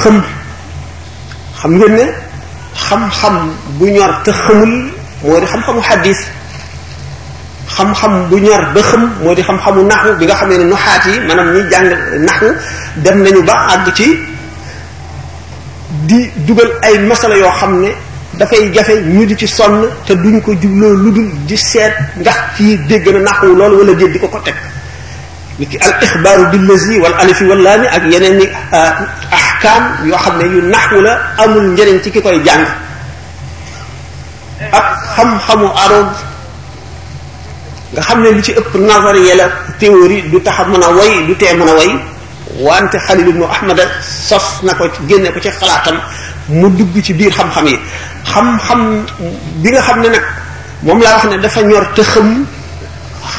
xëm 0.03 0.21
xam 1.61 1.71
ngeen 1.77 1.93
ne 1.95 2.05
xam-xam 2.89 3.35
bu 3.79 3.85
ñor 3.85 4.11
te 4.23 4.31
xamul 4.31 4.73
moo 5.23 5.39
di 5.39 5.45
xam-xamu 5.47 5.81
xadis 5.81 6.17
xam-xam 7.75 8.29
bu 8.29 8.37
ñor 8.39 8.61
ba 8.75 8.81
xëm 8.91 9.01
moo 9.23 9.35
di 9.35 9.41
xam-xamu 9.43 9.81
naxu 9.85 10.13
bi 10.19 10.25
nga 10.25 10.35
xam 10.35 10.49
ne 10.49 10.57
nuxaat 10.57 11.05
yi 11.05 11.19
maanaam 11.27 11.53
ñuy 11.53 11.63
jàng 11.71 11.87
naxu 12.25 12.47
dem 13.03 13.23
nañu 13.23 13.41
ba 13.43 13.53
àgg 13.73 13.93
ci 13.95 14.07
di 16.07 16.29
dugal 16.47 16.69
ay 16.81 16.97
masala 16.99 17.35
yoo 17.37 17.51
xam 17.59 17.81
ne 17.81 17.89
dafay 18.39 18.71
jafe 18.71 18.95
ñu 19.03 19.25
di 19.27 19.35
ci 19.35 19.45
sonn 19.47 19.83
te 20.07 20.13
duñ 20.15 20.39
ko 20.41 20.55
djublo 20.55 20.93
luddul 20.95 21.27
di 21.45 21.57
sét 21.57 21.91
ndax 22.15 22.35
fi 22.55 22.79
dégg 22.87 23.07
na 23.11 23.19
naxu 23.19 23.47
lool 23.59 23.73
wala 23.79 23.93
déet 23.93 24.11
diko 24.13 24.27
ko 24.29 24.39
tek 24.39 24.55
niki 25.59 25.77
al 25.77 25.91
ikhbaru 26.01 26.43
bil 26.51 26.63
lazi 26.69 26.95
wal 27.03 27.13
alif 27.19 27.39
wal 27.41 27.59
lam 27.61 27.81
ak 27.83 28.03
yenen 28.09 28.37
ni 28.39 28.45
ahkam 29.31 29.83
yo 30.07 30.15
xamné 30.17 30.45
yu 30.47 30.61
naxu 30.71 31.01
la 31.01 31.13
amul 31.37 31.67
njëriñ 31.75 31.99
ci 32.01 32.11
kikoy 32.11 32.39
jàng 32.45 32.65
ak 34.71 34.85
xam-xamu 35.15 35.67
arab 35.75 36.07
nga 37.91 38.01
xamné 38.01 38.31
li 38.31 38.41
ci 38.43 38.51
ëpp 38.53 38.71
nazariya 38.87 39.35
la 39.35 39.45
théorie 39.79 40.21
du 40.31 40.39
tax 40.41 40.57
mëna 40.67 40.89
way 40.95 41.25
du 41.27 41.35
té 41.35 41.53
mëna 41.55 41.73
way 41.75 41.91
wante 42.59 42.97
khalil 43.07 43.27
ibn 43.27 43.43
ahmad 43.43 43.79
sos 44.01 44.63
nako 44.63 44.87
ko 44.89 44.95
génne 45.07 45.27
ko 45.31 45.39
ci 45.39 45.49
xalaatam 45.51 45.99
mu 46.49 46.67
dugg 46.75 46.97
ci 47.03 47.13
biir 47.13 47.31
xam-xam 47.31 47.65
yi 47.67 47.77
xam-xam 48.25 49.05
bi 49.63 49.69
nga 49.71 49.81
xam 49.81 49.99
ne 50.01 50.07
nag 50.09 50.21
moom 50.81 50.99
laa 51.01 51.13
wax 51.15 51.23
ne 51.29 51.37
dafa 51.37 51.61
ñor 51.61 51.83
te 51.95 52.01
xam 52.03 52.45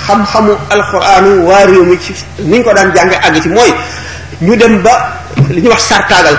xam-xamu 0.07 0.53
alquranu 0.71 1.31
waa 1.49 1.67
réew 1.67 1.85
mi 1.85 1.97
ci 2.05 2.15
ni 2.51 2.63
ko 2.63 2.73
daan 2.75 2.93
jànge 2.95 3.17
àgg 3.17 3.43
ci 3.43 3.49
mooy 3.49 3.71
ñu 4.41 4.55
dem 4.57 4.81
ba 4.83 4.93
li 5.49 5.61
ñuy 5.61 5.71
wax 5.71 5.83
sartaagal 5.89 6.39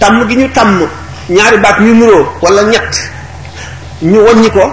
tàmm 0.00 0.28
gi 0.28 0.34
ñu 0.36 0.48
tàmm 0.54 0.80
ñaari 1.28 1.58
baat 1.58 1.80
ñu 1.80 1.94
mënoo 1.94 2.26
walla 2.42 2.62
ñett 2.62 2.92
ñu 4.02 4.18
wàññi 4.26 4.50
ko 4.50 4.64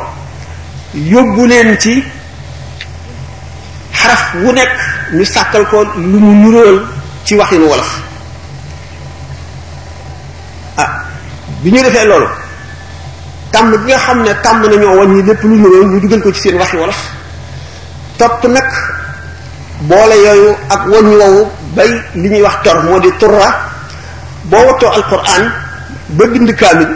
yóbbu 0.95 1.45
leen 1.45 1.77
ci 1.79 2.03
xaraf 3.93 4.33
wu 4.43 4.51
nekk 4.51 4.71
ñu 5.11 5.23
sàkkal 5.25 5.65
ko 5.69 5.83
lu 5.95 6.17
mu 6.19 6.33
nuróol 6.51 6.85
ci 7.25 7.35
waxinu 7.35 7.65
wolof 7.67 8.01
bi 11.65 11.71
ñu 11.71 11.81
defee 11.85 12.05
loolu 12.11 12.27
tàmm 13.53 13.69
bi 13.71 13.77
nga 13.87 13.97
xam 14.05 14.17
ne 14.25 14.31
tàmm 14.43 14.61
nañoo 14.71 14.95
wàññi 14.99 15.21
lépp 15.27 15.41
lu 15.49 15.55
ñu 15.61 15.69
ñu 15.91 15.97
dugal 16.01 16.21
ko 16.23 16.31
ci 16.33 16.41
seen 16.41 16.57
waxi 16.61 16.77
wolof 16.81 16.99
topp 18.19 18.41
nag 18.55 18.69
boole 19.89 20.15
yooyu 20.25 20.49
ak 20.73 20.81
wàññi 20.91 21.15
woowu 21.21 21.41
bay 21.75 21.89
li 22.21 22.27
ñuy 22.31 22.41
wax 22.45 22.55
tor 22.65 22.77
moo 22.85 22.99
di 23.03 23.09
turra 23.19 23.49
boo 24.49 24.63
wattoo 24.67 24.89
alquran 24.97 25.43
ba 26.17 26.23
bind 26.31 26.49
kaamil 26.61 26.89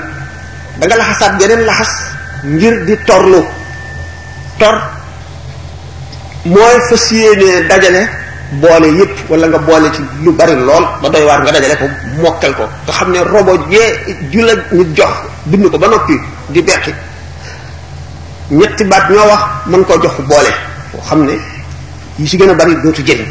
da 0.89 0.95
laxasaat 0.99 1.33
yeneen 1.41 1.61
laxas 1.69 1.93
ngir 2.53 2.75
di 2.85 2.93
torlu 3.07 3.41
tor 4.59 4.75
mooy 6.51 6.75
fas 6.89 7.05
yéenee 7.17 7.55
dajale 7.69 8.01
boole 8.57 8.87
yépp 8.97 9.29
wala 9.29 9.47
nga 9.47 9.57
boole 9.59 9.91
ci 9.93 10.01
lu 10.25 10.31
bari 10.33 10.55
lool 10.55 10.81
ba 11.01 11.09
doy 11.09 11.23
waar 11.25 11.41
nga 11.45 11.51
dajale 11.53 11.75
ko 11.77 11.85
mokkal 12.21 12.53
ko 12.57 12.65
nga 12.85 12.93
xam 12.97 13.11
ne 13.11 13.19
robo 13.23 13.53
jee 13.69 14.17
jula 14.31 14.55
la 14.55 14.63
ñu 14.73 14.83
jox 14.95 15.11
bind 15.45 15.69
ko 15.69 15.77
ba 15.77 15.87
noppi 15.87 16.17
di 16.49 16.61
beqi 16.61 16.91
ñetti 18.51 18.83
baat 18.85 19.09
ñoo 19.11 19.27
wax 19.27 19.43
mën 19.67 19.83
ko 19.85 19.93
jox 20.01 20.15
boole 20.25 20.49
foo 20.91 21.01
xam 21.05 21.25
ne 21.25 21.37
yi 22.17 22.27
si 22.27 22.37
gën 22.37 22.49
a 22.49 22.53
bari 22.55 22.75
dootu 22.81 23.03
jëriñ 23.05 23.27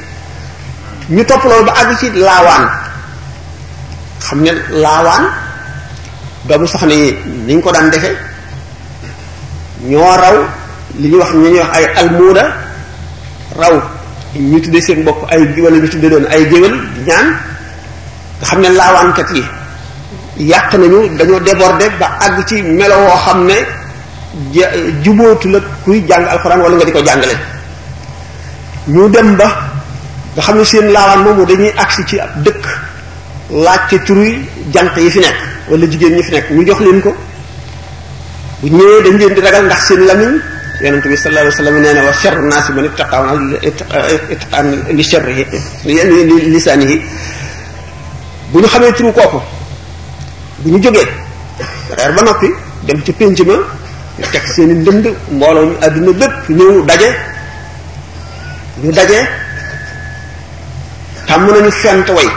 ñu 1.11 1.25
topp 1.25 1.45
loolu 1.45 1.65
ba 1.65 1.73
àgg 1.73 1.99
ci 1.99 2.11
laawaan 2.15 2.69
xam 4.23 4.41
ne 4.43 4.51
laawaan 4.71 5.25
doomu 6.47 6.67
soxna 6.67 6.95
yi 6.95 7.61
ko 7.61 7.73
daan 7.73 7.91
ñoo 9.83 10.01
raw 10.17 10.37
li 10.97 11.09
ñuy 11.09 11.19
wax 11.19 11.33
ñu 11.35 11.59
wax 11.59 11.69
ay 11.73 11.85
almuuda 11.97 12.45
raw 13.59 13.98
ñu 14.35 14.61
tuddee 14.61 14.81
seen 14.83 15.05
bopp 15.05 15.25
ay 15.31 15.41
wala 15.63 15.77
ñu 15.79 15.89
tuddee 15.89 16.11
doon 16.11 16.25
ay 16.27 16.49
géwél 16.51 16.73
di 16.95 17.01
ñaan 17.07 17.27
nga 18.41 18.47
xam 18.47 18.61
ne 18.61 18.69
laawaankat 18.71 19.31
yi 19.35 19.43
yàq 20.51 20.73
nañu 20.75 21.17
dañoo 21.17 21.41
déborder 21.41 21.91
ba 21.99 22.07
àgg 22.21 22.45
ci 22.47 22.63
melo 22.63 22.95
woo 22.95 23.17
xam 23.25 23.47
ne 23.47 23.57
jubootu 25.03 25.49
la 25.49 25.59
kuy 25.85 26.03
jàng 26.09 26.27
alxuraan 26.29 26.61
wala 26.61 26.77
nga 26.77 26.85
di 26.85 26.93
ko 26.93 27.03
jàngale 27.07 27.37
ñu 28.89 29.09
dem 29.09 29.35
ba 29.37 29.47
nga 30.35 30.43
xam 30.43 30.59
ne 30.59 30.65
seen 30.65 30.87
laawaan 30.93 31.23
moomu 31.23 31.47
dañuy 31.47 31.73
agsi 31.77 32.03
ci 32.07 32.17
dëkk 32.45 32.65
laaj 33.51 33.81
ci 33.89 33.99
turuy 34.05 34.47
janq 34.73 34.97
yi 34.97 35.11
fi 35.11 35.21
nekk 35.21 35.37
wala 35.71 35.87
jigéen 35.87 36.15
ñi 36.17 36.23
fi 36.23 36.33
nekk 36.33 36.51
ñu 36.51 36.67
jox 36.67 36.81
leen 36.81 37.01
ko 37.01 37.15
bu 38.61 38.69
ñëwee 38.77 39.03
dañ 39.05 39.17
leen 39.21 39.35
di 39.35 39.41
ragal 39.41 39.65
ndax 39.65 39.81
seen 39.87 40.03
lamiñ 40.07 40.41
yonent 40.83 41.05
bi 41.11 41.17
sallallahu 41.17 41.43
alayhi 41.45 41.55
wasallam 41.59 41.77
nee 41.85 41.95
na 41.95 42.01
wa 42.09 42.13
sharru 42.23 42.43
naasi 42.53 42.71
man 42.77 42.85
ittaqaa 42.89 43.35
ittiqaan 43.71 44.67
li 44.99 45.05
sharrihi 45.11 45.45
li 45.87 46.37
lisaanihi 46.55 46.97
bu 48.53 48.59
ñu 48.63 48.69
xamee 48.75 48.93
turu 48.99 49.11
kooku 49.19 49.39
bu 50.61 50.67
ñu 50.73 50.79
jógee 50.85 51.09
reer 51.99 52.13
ba 52.17 52.23
noppi 52.29 52.49
dem 52.87 52.99
ci 53.05 53.13
pénc 53.19 53.39
ma 53.49 53.57
teg 54.33 54.45
seen 54.55 54.71
ndënd 54.83 55.05
mbooloo 55.37 55.67
mi 55.69 55.75
àdduna 55.87 56.13
bépp 56.21 56.35
ñëw 56.59 56.73
daje 56.89 57.11
ñu 58.85 58.91
daje 58.99 59.19
tàmm 61.29 61.43
nañu 61.55 61.71
fent 61.83 62.09
way 62.17 62.29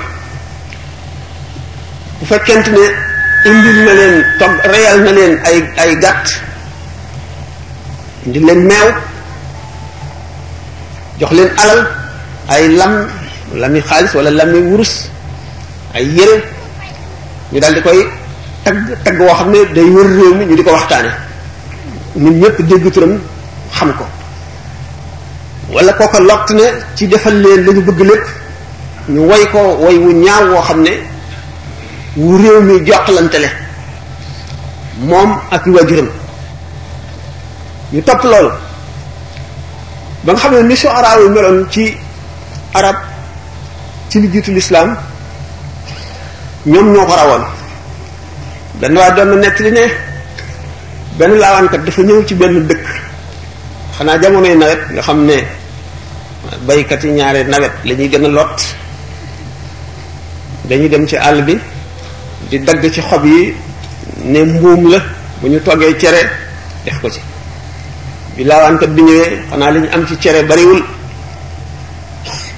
bu 2.19 2.23
fekkente 2.29 2.69
ne 2.75 2.83
indil 3.49 3.77
na 3.85 3.91
leen 3.99 4.15
togg 4.39 4.57
reyal 4.73 4.97
na 5.05 5.11
leen 5.17 5.33
ay 5.47 5.57
ay 5.83 5.93
gàtt 6.05 6.50
indi 8.25 8.39
leen 8.47 8.59
meew 8.69 8.87
jox 11.19 11.31
leen 11.37 11.49
alal 11.63 11.81
ay 12.53 12.67
lam 12.79 12.93
lami 13.61 13.81
xaalis 13.89 14.11
wala 14.15 14.29
lami 14.31 14.59
wurus 14.69 15.09
ay 15.95 16.05
yére 16.17 16.37
ñu 17.51 17.59
daal 17.59 17.73
di 17.75 17.81
koy 17.81 17.99
tagg 18.63 18.77
tagg 19.03 19.17
woo 19.21 19.33
xam 19.37 19.49
ne 19.53 19.59
day 19.75 19.87
wër 19.95 20.07
réew 20.17 20.31
mi 20.37 20.43
ñu 20.45 20.55
di 20.57 20.63
ko 20.63 20.71
waxtaane 20.77 21.11
nit 22.23 22.33
ñëpp 22.41 22.57
dégg 22.69 22.85
turam 22.93 23.13
xam 23.77 23.89
ko 23.97 24.05
wala 25.73 25.91
kooka 25.97 26.19
lott 26.29 26.47
ne 26.59 26.65
ci 26.95 27.07
defal 27.11 27.33
leen 27.43 27.61
la 27.65 27.71
bëgg 27.87 27.99
lépp 28.09 28.25
ñu 29.13 29.21
woy 29.29 29.43
ko 29.53 29.57
woy 29.83 29.95
wu 30.03 30.09
ñaaw 30.25 30.43
woo 30.51 30.61
xam 30.67 30.79
ne 30.87 30.91
wu 32.17 32.37
réew 32.41 32.57
mi 32.67 32.75
joxlante 32.87 33.37
le 33.43 33.49
moom 35.09 35.29
ak 35.55 35.63
i 35.67 35.71
waajuram 35.77 36.09
ñu 37.93 38.01
topp 38.01 38.23
loolu 38.23 38.49
ba 40.23 40.33
nga 40.33 40.41
xam 40.41 40.53
ne 40.55 40.63
ni 40.69 40.75
suara 40.75 41.11
yu 41.19 41.29
meloon 41.29 41.57
ci 41.73 41.83
arab 42.73 42.95
ci 44.09 44.19
li 44.21 44.27
jiitu 44.33 44.51
lislaam 44.53 44.95
ñoom 46.65 46.93
ñoo 46.93 47.05
ko 47.05 47.13
rawoon 47.15 47.43
benn 48.79 48.97
waa 48.97 49.11
doon 49.15 49.29
na 49.31 49.35
nett 49.35 49.57
li 49.59 49.71
ne 49.77 49.83
benn 51.17 51.31
laawaankat 51.41 51.81
dafa 51.85 52.01
ñëw 52.07 52.23
ci 52.27 52.33
benn 52.35 52.55
dëkk 52.69 52.85
xanaa 53.97 54.17
jamonoy 54.21 54.55
nawet 54.57 54.79
nga 54.93 55.01
xam 55.07 55.19
ne 55.29 55.37
baykat 56.67 57.01
yi 57.03 57.11
ñaare 57.17 57.43
nawet 57.51 57.73
lañuy 57.87 57.97
ñuy 57.99 58.09
gën 58.11 58.25
a 58.25 58.29
lot 58.37 58.57
dañuy 60.69 60.87
dem 60.89 61.03
ci 61.09 61.17
àll 61.17 61.39
bi 61.47 61.59
di 62.49 62.57
dagg 62.59 62.83
ci 62.93 63.01
xob 63.01 63.23
yi 63.25 63.53
ne 64.31 64.39
mbuum 64.45 64.81
la 64.91 64.99
bu 65.41 65.47
ñu 65.51 65.59
toggee 65.65 65.97
cere 66.01 66.21
def 66.85 66.97
ko 67.01 67.09
ci 67.09 67.21
bi 68.41 68.47
lawante 68.47 68.85
bi 68.87 69.01
ñewé 69.03 69.37
xana 69.51 69.69
liñ 69.71 69.85
am 69.93 70.03
ci 70.07 70.17
cere 70.19 70.41
wul 70.49 70.81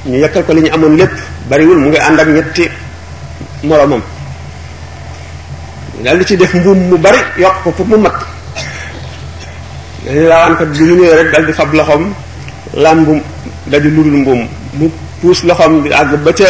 ñu 0.06 0.18
yekkal 0.22 0.46
ko 0.46 0.54
liñ 0.54 0.70
ñu 0.82 0.96
lepp 0.96 1.12
bari 1.50 1.66
wul 1.66 1.78
mu 1.78 1.90
ngi 1.90 1.98
ànd 1.98 2.20
ak 2.20 2.28
ñetti 2.28 2.66
moromam 3.64 4.02
dal 6.04 6.18
di 6.20 6.26
ci 6.26 6.38
def 6.38 6.54
mbum 6.54 6.80
mu 6.90 6.98
bari 6.98 7.20
yok 7.38 7.56
ko 7.64 7.72
fu 7.76 7.84
mu 7.84 7.98
mat 7.98 8.16
dañu 10.06 10.28
lawante 10.30 10.64
bi 10.70 10.80
ñu 10.86 10.96
ñewé 10.96 11.16
rek 11.18 11.32
dal 11.34 11.46
di 11.48 11.52
fab 11.52 11.74
loxom 11.74 12.14
làmbu 12.76 13.22
di 13.66 13.90
lurul 13.96 14.14
mbum 14.22 14.48
mu 14.80 14.90
pous 15.20 15.44
loxom 15.44 15.82
bi 15.82 15.90
ag 15.92 16.16
ba 16.24 16.32
ca 16.32 16.46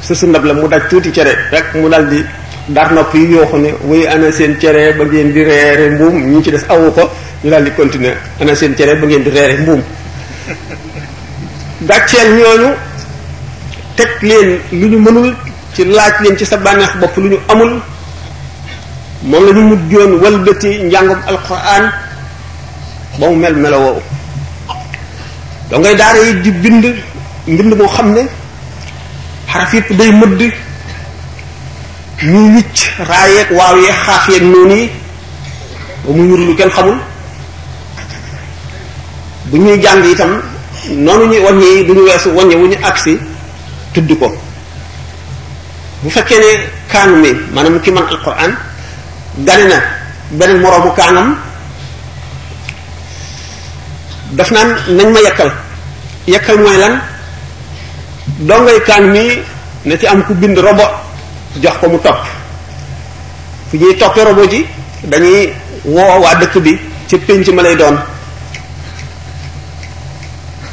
su 0.00 0.26
ndab 0.26 0.44
la 0.44 0.52
mu 0.54 0.68
daj 0.68 0.86
tuuti 0.88 1.10
cere 1.10 1.32
rek 1.50 1.74
mu 1.74 1.88
dal 1.88 2.06
di 2.08 2.24
dar 2.68 2.92
nopp 2.92 3.12
yi 3.14 4.06
ana 4.06 4.30
seen 4.30 4.56
cere 4.60 4.94
ba 4.94 5.04
ngeen 5.04 5.32
di 5.32 5.42
réré 5.42 5.90
mbum 5.90 6.14
ñi 6.30 6.42
ci 6.42 6.50
dess 6.52 6.64
awu 6.68 6.92
ko 6.92 7.10
ñu 7.46 7.50
daal 7.54 7.62
di 7.64 7.70
continuer 7.78 8.16
ana 8.42 8.54
seen 8.58 8.74
cere 8.74 8.94
ba 9.00 9.06
ngeen 9.06 9.22
di 9.22 9.30
reere 9.30 9.54
mbuum 9.62 9.82
gàcceel 11.88 12.28
ñooñu 12.42 12.70
teg 13.96 14.10
leen 14.22 14.48
lu 14.78 14.86
ñu 14.90 14.98
mënul 15.06 15.34
ci 15.74 15.84
laaj 15.86 16.14
leen 16.22 16.36
ci 16.38 16.44
sa 16.44 16.56
bànneex 16.56 16.92
bopp 17.00 17.16
lu 17.18 17.28
ñu 17.30 17.38
amul 17.48 17.72
moom 19.22 19.46
la 19.46 19.50
ñu 19.52 19.62
mujjoon 19.70 20.12
walbati 20.22 20.68
njàngum 20.86 21.18
alquran 21.28 21.84
ba 23.18 23.26
mu 23.28 23.36
mel 23.36 23.54
melo 23.54 23.78
woowu 23.78 24.02
da 25.70 25.78
ngay 25.78 25.94
daara 25.94 26.18
yi 26.26 26.40
di 26.42 26.50
bind 26.50 26.84
mbind 27.46 27.72
moo 27.78 27.86
xam 27.94 28.12
ne 28.12 28.22
xaraf 29.52 29.72
yëpp 29.72 29.92
day 29.98 30.10
mëdd 30.12 30.40
ñu 32.22 32.40
wicc 32.54 32.78
raayeeg 33.08 33.50
waaw 33.58 33.76
yeeg 33.84 33.94
xaaf 34.06 34.28
yeeg 34.30 34.42
noonu 34.42 34.74
yi 34.74 34.90
ba 36.04 36.10
mu 36.12 36.22
ñur 36.28 36.38
lu 36.48 36.54
kenn 36.56 36.70
xamul 36.70 36.98
bu 39.52 39.56
ñuy 39.58 39.80
jàng 39.82 40.02
itam 40.10 40.42
noonu 40.88 41.26
ñuy 41.26 41.38
wàññi 41.38 41.86
du 41.88 41.94
ñu 41.94 42.02
weesu 42.04 42.30
wàññi 42.30 42.54
wu 42.56 42.66
ñu 42.66 42.76
agsi 42.82 43.16
tudd 43.94 44.12
ko 44.20 44.32
bu 46.02 46.10
fekkee 46.10 46.38
ne 46.40 46.52
kaan 46.92 47.10
mi 47.22 47.30
maanaam 47.54 47.80
ki 47.80 47.90
man 47.92 48.04
alquran 48.06 48.52
gane 49.46 49.64
na 49.68 49.78
beneen 50.30 50.60
moroomu 50.60 50.90
kaanam 50.96 51.36
daf 54.36 54.50
naan 54.52 54.68
nañ 54.96 55.08
ma 55.12 55.20
yekkal 55.20 55.50
yekkal 56.26 56.58
mooy 56.58 56.76
lan 56.76 57.00
dongay 58.48 58.78
kaan 58.86 59.02
mi 59.12 59.30
na 59.84 59.96
ci 59.96 60.06
am 60.06 60.24
ku 60.26 60.34
bind 60.34 60.58
robo 60.58 60.84
jox 61.62 61.74
ko 61.80 61.88
mu 61.88 61.98
topp 62.02 62.18
fu 63.70 63.76
ñuy 63.76 63.96
toppee 63.96 64.24
robo 64.24 64.42
ji 64.50 64.66
dañuy 65.04 65.52
woo 65.84 66.22
dëkk 66.40 66.58
bi 66.58 66.78
ci 67.08 67.16
pénc 67.18 67.48
ma 67.48 67.62
lay 67.62 67.76
doon 67.76 67.96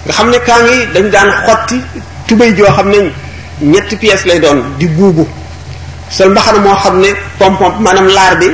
nga 0.06 0.14
xam 0.14 0.30
ne 0.32 0.38
kaa 0.48 0.60
ngi 0.64 0.78
dañ 0.94 1.10
daan 1.12 1.30
xotti 1.48 1.78
tubéy 2.28 2.54
joo 2.58 2.72
xam 2.78 2.90
ne 2.92 2.98
ñetti 3.62 3.96
pièces 3.96 4.26
lay 4.26 4.40
doon 4.40 4.60
di 4.78 4.88
buubu 4.88 5.28
sol 6.10 6.30
mbaxana 6.32 6.60
moo 6.60 6.76
xam 6.76 7.00
ne 7.02 7.10
pom-pom 7.40 7.74
maanaam 7.84 8.08
laar 8.08 8.36
bi 8.40 8.48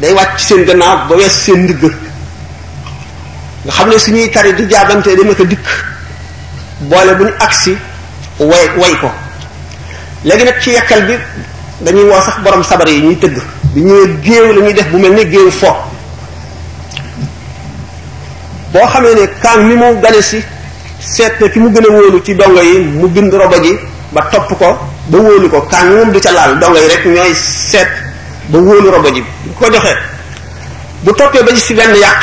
day 0.00 0.12
wàcc 0.12 0.38
seen 0.46 0.64
gannaaw 0.66 0.96
ba 1.08 1.16
wees 1.16 1.32
seen 1.44 1.60
ndigg 1.64 1.82
nga 3.64 3.72
xam 3.76 3.88
ne 3.90 3.98
suñuy 3.98 4.30
tari 4.30 4.52
di 4.58 4.66
jaabante 4.70 5.10
dama 5.18 5.34
ko 5.38 5.44
dikk 5.44 5.66
boole 6.90 7.12
bu 7.18 7.24
ñu 7.24 7.32
agsi 7.38 7.72
way 8.50 8.66
woy 8.76 8.94
ko 9.00 9.10
léegi 10.24 10.44
nag 10.44 10.60
ci 10.60 10.70
yekkal 10.76 11.02
bi 11.06 11.14
dañuy 11.84 12.04
woo 12.10 12.20
sax 12.26 12.36
boroom 12.44 12.64
sabar 12.64 12.88
yi 12.88 13.00
ñuy 13.06 13.16
tëgg 13.22 13.36
bi 13.72 13.80
ñëwee 13.80 14.10
géew 14.22 14.52
la 14.52 14.60
ñuy 14.60 14.74
def 14.74 14.88
bu 14.90 14.98
mel 14.98 15.12
ne 15.14 15.22
géew 15.30 15.50
fo 15.50 15.70
boo 18.72 18.86
xamee 18.92 19.14
ne 19.18 19.26
kaam 19.42 19.58
mi 19.68 19.74
mu 19.74 20.00
gane 20.02 20.20
si 20.22 20.42
seet 21.10 21.40
na 21.40 21.48
ki 21.48 21.58
mu 21.60 21.70
gën 21.70 21.84
a 21.84 21.88
wóolu 21.92 22.20
ci 22.22 22.34
dongo 22.34 22.60
yi 22.60 22.78
mu 22.78 23.06
bind 23.08 23.32
robo 23.32 23.58
ji 23.62 23.78
ba 24.10 24.22
topp 24.30 24.48
ko 24.58 24.78
ba 25.06 25.18
wóolu 25.18 25.48
ko 25.48 25.60
kan 25.66 25.88
moom 25.88 26.10
du 26.12 26.18
ca 26.20 26.30
laal 26.32 26.58
dongo 26.58 26.78
yi 26.78 26.88
rek 26.88 27.06
ñooy 27.06 27.34
seet 27.34 27.88
ba 28.48 28.58
wóolu 28.58 28.90
robo 28.90 29.08
ji 29.10 29.22
bu 29.44 29.52
ko 29.54 29.70
joxee 29.70 29.96
bu 31.02 31.12
toppee 31.14 31.42
ba 31.44 31.50
ci 31.50 31.60
si 31.60 31.74
benn 31.74 31.94
yàq 31.94 32.20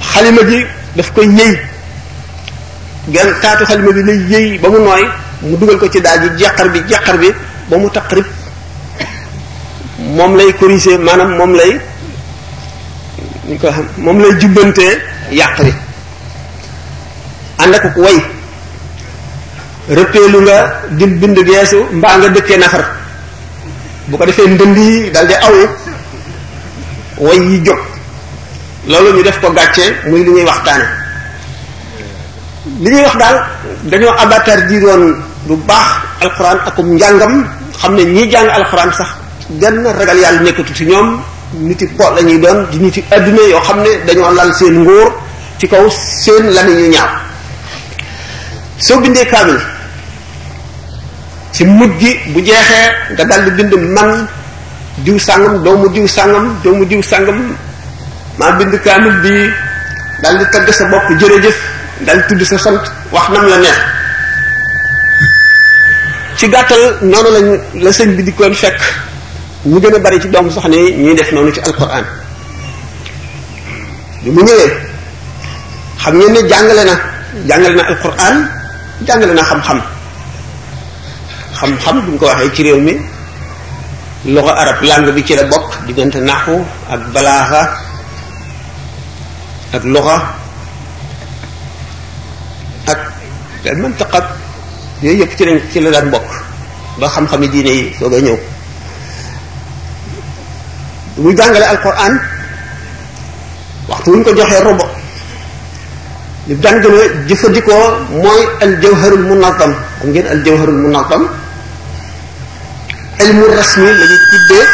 xalima 0.00 0.42
ji 0.44 0.66
daf 0.94 1.12
koy 1.12 1.26
yëy 1.28 1.58
genn 3.08 3.30
taatu 3.40 3.64
xalima 3.66 3.92
bi 3.92 4.02
lay 4.02 4.20
yëy 4.30 4.58
ba 4.58 4.68
mu 4.68 4.78
nooy 4.78 5.04
mu 5.42 5.56
dugal 5.58 5.76
ko 5.78 5.88
ci 5.88 6.00
daal 6.00 6.18
ji 6.20 6.28
jeqar 6.44 6.70
bi 6.70 6.82
jeqar 6.88 7.18
bi 7.18 7.28
ba 7.68 7.76
mu 7.76 7.88
taqrib 7.90 8.24
moom 9.98 10.36
lay 10.36 10.52
corriger 10.56 10.98
maanaam 10.98 11.36
moom 11.36 11.52
lay 11.52 11.78
ñu 13.48 13.58
ko 13.58 13.68
moom 13.96 14.18
lay 14.18 14.32
jubbante 14.40 14.86
yàq 15.30 15.60
bi 15.62 15.91
ànd 17.62 17.74
ak 17.74 17.84
way 17.96 18.16
rëppeelu 19.88 20.38
nga 20.42 20.56
di 20.98 21.06
bind 21.06 21.38
geesu 21.46 21.78
mbaa 21.94 22.16
nga 22.18 22.28
dëkkee 22.34 22.58
nafar 22.58 22.84
bu 24.06 24.16
ko 24.18 24.24
defee 24.26 24.48
ndënd 24.48 24.76
yi 24.76 25.10
dal 25.10 25.26
di 25.26 25.34
aw 25.34 25.54
way 27.26 27.38
yi 27.48 27.58
jóg 27.64 27.78
loolu 28.90 29.14
ñu 29.18 29.22
def 29.22 29.40
ko 29.40 29.48
gàccee 29.52 29.94
muy 30.08 30.22
li 30.24 30.30
ñuy 30.30 30.44
waxtaane 30.48 30.86
li 32.82 32.90
ñuy 32.90 33.02
wax 33.06 33.16
daal 33.16 33.36
dañoo 33.90 34.12
abatar 34.18 34.66
di 34.66 34.80
doon 34.80 35.14
bu 35.46 35.54
baax 35.66 35.88
alquran 36.20 36.58
akum 36.66 36.86
njàngam 36.94 37.46
xam 37.80 37.94
ne 37.94 38.02
ñi 38.04 38.30
jàng 38.30 38.48
alquran 38.48 38.90
sax 38.98 39.08
genn 39.60 39.84
ragal 39.98 40.18
yàlla 40.18 40.40
nekkatu 40.40 40.74
ci 40.74 40.84
ñoom 40.86 41.20
niti 41.60 41.86
ko 41.96 42.04
lañuy 42.16 42.38
doon 42.40 42.66
di 42.70 42.78
niti 42.78 43.04
àdduna 43.10 43.42
yoo 43.50 43.60
xam 43.66 43.78
ne 43.84 43.90
dañoo 44.06 44.32
lal 44.34 44.50
seen 44.58 44.82
nguur 44.84 45.08
ci 45.58 45.66
kaw 45.68 45.84
seen 46.24 46.44
ñaaw 46.94 47.21
soo 48.82 48.98
bindee 49.02 49.24
kaamil 49.32 49.58
ci 51.54 51.62
mujj 51.64 51.92
gi 52.00 52.10
bu 52.34 52.38
jeexee 52.46 52.88
nga 53.14 53.24
dal 53.30 53.40
di 53.46 53.50
bind 53.56 53.74
man 53.94 54.10
diw 55.04 55.18
sangam 55.18 55.62
doomu 55.64 55.86
diw 55.94 56.06
sangam 56.06 56.44
doomu 56.64 56.84
diw 56.90 57.02
sangam 57.02 57.38
ma 58.38 58.50
bind 58.58 58.74
kaamil 58.84 59.14
bi 59.22 59.30
dal 60.22 60.34
di 60.38 60.44
tagg 60.52 60.66
sa 60.74 60.84
bopp 60.90 61.06
jërëjëf 61.20 61.56
dal 62.06 62.18
tudd 62.28 62.42
sa 62.42 62.58
sant 62.58 62.80
wax 63.14 63.26
nam 63.30 63.46
la 63.48 63.56
neex 63.62 63.78
ci 66.36 66.46
gàttal 66.50 66.82
noonu 67.10 67.30
lañ 67.36 67.46
la 67.84 67.90
sëñ 67.94 68.10
bi 68.16 68.22
di 68.26 68.32
koon 68.34 68.54
fekk 68.62 68.78
ñu 69.70 69.78
gën 69.82 69.94
a 69.94 69.98
bari 70.04 70.18
ci 70.22 70.28
doomu 70.28 70.50
sax 70.50 70.66
ñuy 70.66 71.14
def 71.14 71.30
noonu 71.32 71.52
ci 71.54 71.60
alquran 71.60 72.02
bi 74.22 74.28
mu 74.34 74.42
ñëwee 74.42 74.70
xam 76.02 76.14
ngeen 76.18 76.32
ne 76.34 76.40
jàngale 76.50 76.82
na 76.90 76.96
jàngale 77.48 77.76
na 77.76 77.82
alquran 77.94 78.36
jàngale 79.06 79.34
na 79.34 79.42
xam-xam 79.42 79.80
xam-xam 81.60 81.94
bu 82.06 82.12
ñu 82.12 82.18
ko 82.18 82.26
waxee 82.26 82.48
ci 82.54 82.62
réew 82.64 82.80
mi 82.80 82.92
loxo 84.24 84.52
arab 84.62 84.82
langue 84.82 85.12
bi 85.12 85.22
ci 85.26 85.34
la 85.34 85.42
bokk 85.44 85.66
diggante 85.86 86.14
naxu 86.20 86.56
ak 86.92 87.00
balaaxa 87.14 87.62
ak 89.76 89.82
loxo 89.94 90.16
ak 92.92 92.98
al 93.70 93.76
mantaqa 93.82 94.18
yooyu 95.02 95.18
yëpp 95.20 95.36
ci 95.38 95.44
lañ 95.44 95.58
ci 95.72 95.80
la 95.80 95.90
daan 95.90 96.10
bokk 96.10 96.26
ba 97.00 97.06
xam-xami 97.14 97.46
diine 97.52 97.70
yi 97.78 97.84
soog 97.98 98.14
a 98.14 98.20
ñëw 98.26 98.36
muy 101.22 101.34
jàngale 101.38 101.66
alquran 101.72 102.14
waxtu 103.88 104.10
wuñ 104.10 104.22
ko 104.24 104.30
joxee 104.38 104.62
robo 104.66 105.01
li 106.48 106.54
daan 106.62 106.76
gën 106.82 106.94
a 107.00 107.04
jëfandikoo 107.28 107.86
mooy 108.22 108.42
al 108.64 108.72
jawharul 108.82 109.24
xam 109.58 109.72
ngeen 110.10 110.26
al 110.26 110.40
jawharul 110.44 110.74
munazam 110.84 111.22
ilmu 113.24 113.46
rasmi 113.58 113.86
la 114.00 114.04
ñu 114.10 114.16
tuddee 114.30 114.66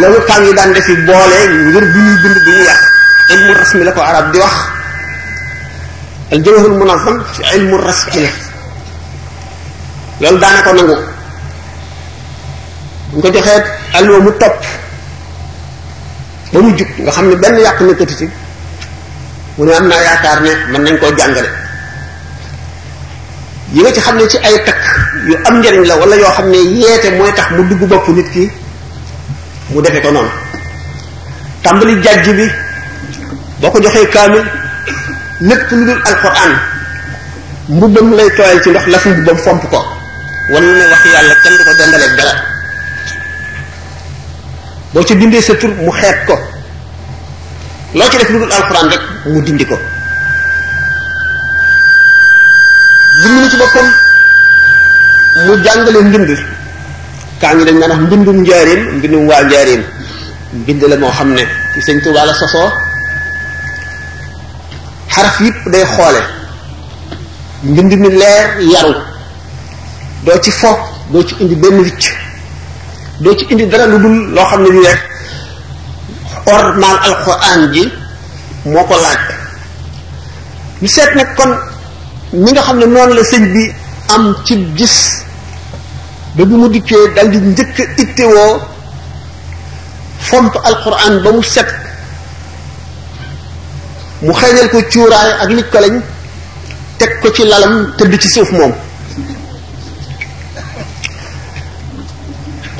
loolu 0.00 0.18
temps 0.28 0.44
yi 0.46 0.52
daan 0.58 0.70
defi 0.76 0.94
boole 1.08 1.38
ngir 1.70 1.84
bi 1.92 1.98
ñuy 2.06 2.16
bind 2.22 2.38
bi 2.44 2.50
ñu 2.56 2.62
yàq 2.68 2.80
ilmu 3.34 3.50
rasmi 3.60 3.82
la 3.84 3.92
di 4.32 4.38
wax 4.42 4.54
al 6.32 6.40
jawharul 6.42 7.24
ci 7.34 7.40
ilmu 7.56 7.76
rasmi 7.86 8.20
la 8.26 8.32
loolu 10.30 10.38
daana 10.42 10.60
ko 10.64 10.70
nangu 10.74 10.96
bu 13.10 13.14
ñu 13.22 13.30
joxee 13.34 13.64
alwa 13.96 14.18
mu 14.24 14.30
topp 14.40 14.58
ba 16.52 16.58
mu 16.64 16.70
jug 16.78 16.88
nga 17.02 17.10
xam 17.14 17.26
ne 17.30 17.36
benn 17.42 17.56
yàq 17.64 17.80
nekkatu 17.80 18.16
ci 18.20 18.28
mu 19.58 19.64
ne 19.66 19.72
am 19.78 19.86
naa 19.90 20.02
yaakaar 20.08 20.38
ne 20.42 20.50
mën 20.70 20.80
nañ 20.84 20.98
koo 21.00 21.10
jàngale 21.18 21.48
yi 23.72 23.80
nga 23.82 23.92
ci 23.92 24.00
xam 24.00 24.16
ne 24.16 24.28
ci 24.28 24.36
ay 24.38 24.62
takk 24.64 24.80
yu 25.26 25.34
am 25.44 25.58
njariñ 25.58 25.84
la 25.86 25.96
walla 25.96 26.16
yoo 26.16 26.30
xam 26.36 26.48
ne 26.50 26.58
yeete 26.58 27.10
mooy 27.18 27.32
tax 27.34 27.50
mu 27.50 27.62
dugg 27.68 27.82
bopp 27.88 28.06
nit 28.08 28.28
ki 28.32 28.48
mu 29.70 29.80
defe 29.82 30.00
ko 30.00 30.10
noonu 30.12 30.30
tàmbali 31.62 32.02
jàjj 32.02 32.26
bi 32.38 32.46
boo 33.60 33.70
ko 33.70 33.80
joxee 33.82 34.06
kaamil 34.14 34.44
lépp 35.40 35.70
lu 35.70 35.76
dul 35.86 36.00
alquran 36.06 36.54
mbubbam 37.68 38.14
lay 38.14 38.30
tooyal 38.36 38.62
ci 38.62 38.68
ndox 38.70 38.86
la 38.86 38.98
fi 38.98 39.08
mbubbam 39.08 39.36
fomp 39.38 39.68
ko 39.70 39.84
wan 40.52 40.62
ne 40.64 40.84
wax 40.90 41.02
yàlla 41.14 41.34
kenn 41.42 41.56
du 41.56 41.64
ko 41.64 41.70
dendaleeg 41.78 42.14
dara 42.16 42.34
boo 44.94 45.02
ci 45.04 45.14
bindee 45.16 45.42
sa 45.42 45.54
tur 45.54 45.70
mu 45.84 45.90
xeet 45.90 46.26
ko 46.26 46.38
la 47.94 48.08
ci 48.10 48.18
def 48.18 48.28
lu 48.30 48.42
alquran 48.42 48.86
rek 48.90 49.00
mu 49.32 49.40
dindi 49.42 49.64
ko 49.64 49.74
jëmm 53.22 53.48
ci 53.50 53.56
boppam 53.56 53.86
mu 55.46 55.56
jangale 55.62 55.98
mbind 56.04 56.38
kangi 57.40 57.56
ñu 57.62 57.64
dañ 57.64 57.78
naan 57.78 58.00
mbindum 58.02 58.36
njaareem 58.42 58.82
mbindum 58.96 59.26
wa 59.26 59.42
njaareem 59.42 59.82
mbind 60.52 60.82
la 60.86 60.96
mo 60.98 61.08
xamne 61.10 61.46
ci 61.74 61.80
seigne 61.80 62.02
touba 62.02 62.26
la 62.26 62.34
soso 62.34 62.70
harf 65.14 65.40
yëpp 65.40 65.68
day 65.72 65.84
xoole 65.84 66.20
mbind 67.62 67.92
mi 68.00 68.10
leer 68.10 68.60
yaru 68.72 68.94
do 70.24 70.38
ci 70.40 70.50
fo 70.50 70.78
do 71.08 71.24
ci 71.24 71.34
indi 71.38 71.54
ben 71.56 71.78
wicc 71.78 72.12
do 73.18 73.34
ci 73.34 73.46
indi 73.48 73.66
dara 73.66 73.86
lu 73.86 73.98
dul 73.98 74.32
loo 74.34 74.44
xam 74.46 74.64
rek 74.84 75.16
ormal 76.46 76.96
alquran 77.02 77.60
ji 77.74 77.82
moo 78.68 78.84
ko 78.86 78.94
laaj 78.94 79.18
ñu 80.80 80.88
seet 80.94 81.10
na 81.18 81.24
kon 81.36 81.50
ñi 82.32 82.50
nga 82.52 82.62
xam 82.66 82.76
ne 82.78 82.86
noonu 82.86 83.14
la 83.18 83.22
sëñ 83.30 83.44
bi 83.54 83.64
am 84.14 84.24
ci 84.44 84.54
gis 84.78 84.96
ba 86.36 86.42
bi 86.48 86.54
mu 86.60 86.66
dikkee 86.74 87.04
dal 87.14 87.28
di 87.32 87.38
njëkk 87.50 87.76
a 87.80 87.84
ittewoo 88.02 88.54
fomp 90.26 90.54
alquran 90.68 91.14
ba 91.24 91.30
mu 91.36 91.42
set 91.42 91.68
mu 94.24 94.32
xeeñal 94.40 94.68
ko 94.72 94.78
cuuraay 94.92 95.30
ak 95.42 95.50
li 95.56 95.62
ko 95.72 95.78
lañ 95.82 95.94
teg 96.98 97.10
ko 97.22 97.26
ci 97.34 97.42
lalam 97.50 97.74
tëdd 97.98 98.12
ci 98.22 98.28
suuf 98.34 98.50
moom 98.58 98.72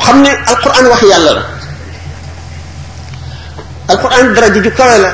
xam 0.05 0.17
ne 0.25 0.31
alquran 0.51 0.87
wax 0.91 1.03
yàlla 1.13 1.33
la 1.39 1.45
alquran 3.93 4.35
daraja 4.37 4.61
ju 4.65 4.71
kawe 4.79 4.97
la 5.05 5.11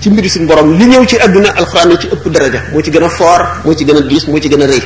ci 0.00 0.10
mbiru 0.10 0.28
suñu 0.28 0.46
borom 0.50 0.68
li 0.78 0.84
ñëw 0.92 1.04
ci 1.10 1.16
adduna 1.24 1.50
alquran 1.60 1.88
moo 1.88 1.96
ci 2.02 2.06
ëpp 2.14 2.24
daraja 2.34 2.60
moo 2.72 2.82
ci 2.84 2.90
gën 2.94 3.02
a 3.08 3.08
foor 3.18 3.40
moo 3.64 3.74
ci 3.74 3.84
gën 3.86 3.96
a 3.96 4.00
diis 4.10 4.24
moo 4.28 4.38
ci 4.42 4.48
gën 4.50 4.62
a 4.64 4.66
rëy 4.70 4.82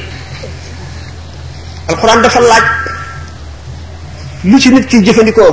alquran 1.90 2.22
dafa 2.22 2.40
laaj 2.40 2.62
lu 4.50 4.58
ci 4.62 4.68
nit 4.74 4.84
ki 4.90 5.02
jëfandikoo 5.06 5.52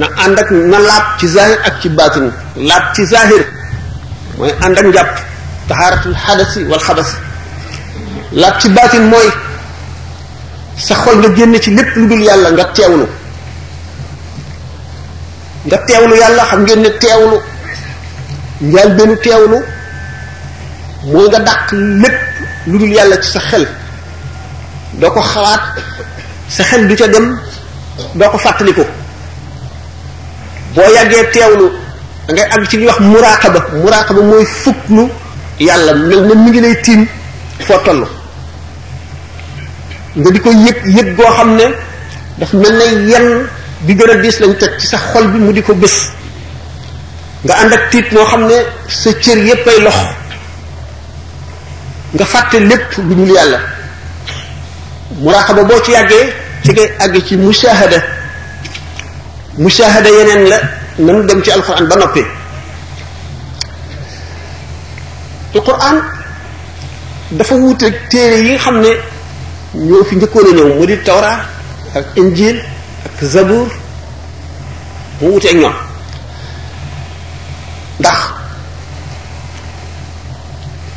na 0.00 0.06
ànd 0.24 0.38
ak 0.40 0.50
na 0.70 0.78
laab 0.88 1.04
ci 1.18 1.28
zahir 1.34 1.58
ak 1.66 1.74
ci 1.80 1.88
baatin 1.88 2.26
laab 2.68 2.84
ci 2.94 3.06
zahir 3.12 3.42
mooy 4.38 4.52
ànd 4.64 4.78
ak 4.80 4.84
njàpp 4.86 5.10
taxaaratul 5.68 6.16
xadasi 6.26 6.60
wal 6.70 6.80
xabas 6.86 7.10
laab 8.32 8.54
ci 8.60 8.68
baatin 8.68 9.04
mooy 9.12 9.28
sa 10.76 10.94
xol 11.02 11.16
nga 11.20 11.28
génn 11.36 11.54
ci 11.60 11.70
lépp 11.76 11.90
lu 11.96 12.06
dul 12.08 12.22
yàlla 12.28 12.50
nga 12.50 12.64
teewlu 12.76 13.06
nga 15.66 15.76
teewlu 15.86 16.14
yàlla 16.22 16.44
xam 16.50 16.60
ngeen 16.64 16.80
ne 16.82 16.90
teewlu 17.02 17.36
njaal 18.68 18.90
benn 18.98 19.12
teewlu 19.24 19.58
mooy 21.12 21.28
nga 21.28 21.38
dàq 21.48 21.62
lépp 22.00 22.16
lu 22.66 22.78
dul 22.80 22.90
yàlla 22.96 23.16
ci 23.22 23.28
sa 23.34 23.40
xel 23.48 23.64
doo 25.00 25.10
ko 25.10 25.20
xalaat 25.32 25.60
sa 26.54 26.62
xel 26.64 26.82
du 26.88 26.94
ca 27.00 27.06
dem 27.14 27.26
doo 28.18 28.30
ko 28.32 28.38
fàttaliku 28.44 28.84
boo 30.74 30.88
yàggee 30.94 31.24
teewlu 31.34 31.66
da 32.26 32.30
ngay 32.34 32.48
àgg 32.52 32.66
ci 32.68 32.76
ñuy 32.76 32.86
wax 32.90 33.00
muraqaba 33.12 33.60
muraqaba 33.82 34.22
mooy 34.30 34.44
fukk 34.62 34.80
lu 34.96 35.04
yàlla 35.66 35.92
mel 36.08 36.20
na 36.28 36.34
mi 36.42 36.50
ngi 36.50 36.60
lay 36.60 36.74
tiim 36.84 37.02
foo 37.66 37.78
toll 37.84 38.02
nga 40.20 40.30
di 40.34 40.38
ko 40.44 40.50
yëg 40.64 40.78
yëg 40.96 41.08
goo 41.16 41.30
xam 41.36 41.50
ne 41.58 41.66
daf 42.38 42.50
mel 42.62 42.72
na 42.78 42.84
yenn 43.10 43.46
bi 43.86 43.94
gën 43.96 44.10
a 44.10 44.16
diis 44.22 44.38
lañ 44.40 44.54
teg 44.58 44.72
ci 44.80 44.86
sax 44.86 45.02
xol 45.12 45.26
bi 45.32 45.38
mu 45.38 45.52
di 45.52 45.62
ko 45.62 45.72
bés 45.74 45.96
nga 47.44 47.54
ànd 47.60 47.72
ak 47.72 47.82
tiit 47.90 48.06
moo 48.12 48.24
xam 48.30 48.42
ne 48.50 48.56
sa 49.00 49.10
cër 49.24 49.38
yépp 49.48 49.66
ay 49.68 49.78
lox 49.84 49.96
nga 52.14 52.24
fàtte 52.32 52.58
lépp 52.70 52.90
lu 52.96 53.14
dul 53.18 53.30
yàlla 53.36 53.60
muraqaba 55.22 55.62
boo 55.68 55.80
ci 55.84 55.90
yàggee 55.92 56.32
ci 56.64 56.70
ngay 56.72 56.88
àgg 57.02 57.14
ci 57.26 57.34
mushahada 57.36 57.98
mushahada 59.62 60.08
yeneen 60.16 60.42
la 60.50 60.58
nanu 61.04 61.22
dem 61.28 61.40
ci 61.44 61.50
alquran 61.50 61.86
ba 61.90 61.94
noppi 61.96 62.22
alquran 65.54 65.96
dafa 67.38 67.54
wuute 67.54 67.86
téere 68.10 68.36
yi 68.46 68.50
nga 68.52 68.58
xam 68.64 68.76
ne 68.84 68.90
ñoo 69.88 70.04
fi 70.08 70.16
njëkkoon 70.16 70.48
a 70.50 70.52
ñëw 70.56 70.68
mu 70.74 70.86
di 70.86 70.96
tawra 71.08 71.32
ak 71.94 72.06
injil 72.16 72.58
ak 73.16 73.24
zabour 73.24 73.64
mu 75.24 75.32
wute 75.32 75.48
ak 75.48 75.56
ñoom 75.56 75.76
ndax 78.00 78.18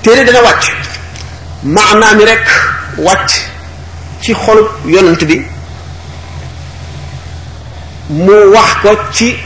téere 0.03 0.21
dana 0.27 0.39
wàcc 0.43 0.65
maanaa 1.63 2.13
mi 2.17 2.23
rek 2.27 2.43
wàcc 3.08 3.32
ci 4.21 4.34
xolub 4.43 4.67
yonent 4.86 5.21
bi 5.23 5.38
mu 8.10 8.36
wax 8.53 8.69
ko 8.84 8.91
ci 9.15 9.39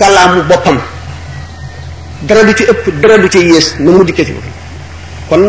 kalaamu 0.00 0.40
boppam 0.48 0.78
dara 2.24 2.40
du 2.48 2.52
ci 2.56 2.64
ëpp 2.72 2.84
dara 3.04 3.18
du 3.20 3.28
ci 3.28 3.38
yées 3.52 3.68
na 3.84 3.88
mu 3.92 4.00
dikkee 4.08 4.24
ci 4.24 4.32
kon 5.28 5.44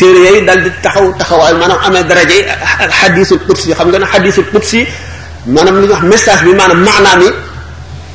téere 0.00 0.18
yooyu 0.24 0.40
dal 0.44 0.62
di 0.64 0.70
taxaw 0.82 1.04
taxawaay 1.20 1.52
maanaam 1.60 1.80
amee 1.84 2.04
daraje 2.08 2.44
xadiisul 3.00 3.38
qudsi 3.46 3.74
xam 3.76 3.88
nga 3.92 3.98
ne 4.00 4.06
xadiisul 4.08 4.44
si 4.64 4.86
manam 5.46 5.80
li 5.80 5.88
wax 5.88 6.02
message 6.04 6.42
bi 6.44 6.52
manam 6.54 6.78
maanaa 6.84 7.16
mi 7.20 7.28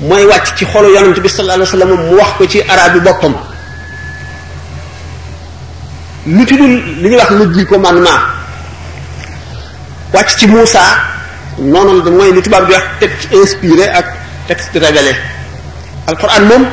moy 0.02 0.24
wàcc 0.26 0.56
ci 0.58 0.66
xolu 0.66 0.90
yonent 0.96 1.18
bi 1.24 1.30
sallallahu 1.30 1.58
alayhi 1.58 1.74
wasallam 1.78 2.12
mu 2.12 2.18
wax 2.20 2.30
ko 2.38 2.46
ci 2.48 2.62
arabu 2.70 3.00
bi 3.00 3.06
boppam 3.06 3.34
lu 6.36 6.46
ci 6.46 6.56
dul 6.58 6.70
li 7.02 7.10
ñuy 7.10 7.18
wax 7.18 7.32
lu 7.32 7.44
ji 7.54 7.66
commandement 7.66 8.20
wàcc 10.14 10.38
ci 10.38 10.46
musa 10.48 10.84
noonu 11.58 12.04
la 12.06 12.12
moy 12.12 12.32
li 12.32 12.42
tubaab 12.42 12.68
bi 12.68 12.74
wax 12.74 12.86
tek 13.00 13.12
inspiré 13.42 13.86
ak 13.90 14.06
texte 14.48 14.78
révélé 14.78 15.14
alquran 16.08 16.44
mom 16.50 16.64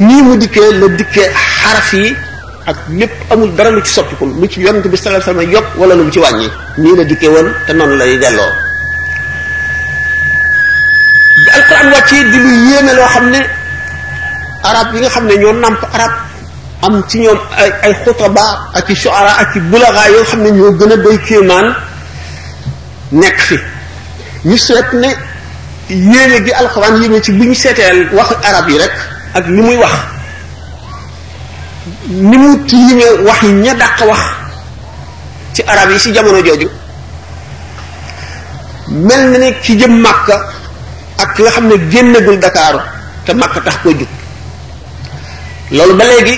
ni 0.00 0.22
mu 0.22 0.36
dikkee 0.36 0.72
le 0.80 0.86
dikkee 0.98 1.30
harf 1.32 1.92
yi 1.92 2.16
ak 2.66 2.76
lépp 2.88 3.14
amul 3.30 3.54
dara 3.54 3.70
lu 3.70 3.80
ci 3.82 3.92
soppikul 3.92 4.30
lu 4.40 4.46
ci 4.48 4.60
yonent 4.60 4.82
bi 4.88 4.96
sallallahu 4.96 5.22
alayhi 5.30 5.54
wasallam 5.54 5.54
yok 5.54 5.66
wala 5.78 5.94
lu 5.94 6.10
ci 6.10 6.18
wañi 6.18 6.48
ni 6.78 6.96
la 6.96 7.04
dikkee 7.04 7.28
won 7.28 7.46
te 7.66 7.72
non 7.72 7.90
lay 7.98 8.18
delo 8.18 8.42
alquran 11.54 11.86
wàccee 11.92 12.22
di 12.32 12.38
lu 12.44 12.50
yéeme 12.70 12.92
loo 12.98 13.08
xam 13.14 13.26
ne 13.34 13.40
arab 14.70 14.88
yi 14.94 14.98
nga 15.00 15.08
xam 15.14 15.24
ne 15.28 15.34
ñoo 15.42 15.52
nàmp 15.62 15.82
arab 15.96 16.10
am 16.86 16.94
ci 17.08 17.16
ñoom 17.24 17.38
ay 17.60 17.70
ay 17.86 17.94
xutaba 18.04 18.44
ak 18.78 18.88
i 18.92 18.94
shuara 19.02 19.32
ak 19.42 19.50
i 19.56 19.60
bulaga 19.70 20.02
yoo 20.14 20.24
xam 20.30 20.40
ne 20.44 20.50
ñoo 20.58 20.72
gën 20.78 20.92
a 20.94 20.96
doy 21.04 21.18
kéemaan 21.26 21.66
nekk 23.22 23.38
fi 23.46 23.56
ñu 24.48 24.56
seet 24.66 24.88
ne 25.02 25.08
yéene 26.12 26.36
gi 26.44 26.52
alquran 26.60 26.94
yéeme 27.00 27.18
ci 27.24 27.30
bu 27.36 27.44
ñu 27.50 27.54
seeteel 27.62 27.98
wax 28.16 28.30
arab 28.48 28.66
yi 28.70 28.76
rek 28.82 28.92
ak 29.36 29.44
li 29.54 29.60
muy 29.68 29.76
wax 29.82 29.92
ni 32.28 32.36
mu 32.42 32.50
tiime 32.68 33.04
wax 33.26 33.40
yi 33.46 33.52
ña 33.64 33.72
dàq 33.80 33.98
wax 34.10 34.20
ci 35.54 35.62
arab 35.72 35.90
yi 35.92 35.98
ci 36.04 36.12
jamono 36.14 36.40
jooju 36.46 36.68
mel 39.06 39.22
na 39.30 39.38
ne 39.38 39.48
ci 39.62 39.72
jëm 39.80 39.94
màkka 40.04 40.36
ak 41.18 41.28
ki 41.34 41.42
nga 41.42 41.50
xam 41.50 41.66
ne 41.68 41.76
génnagul 41.90 42.38
Dakar 42.40 42.76
te 43.26 43.32
màkk 43.34 43.56
tax 43.64 43.76
ko 43.82 43.90
jug 43.92 44.08
loolu 45.70 45.94
ba 45.94 46.04
léegi 46.10 46.36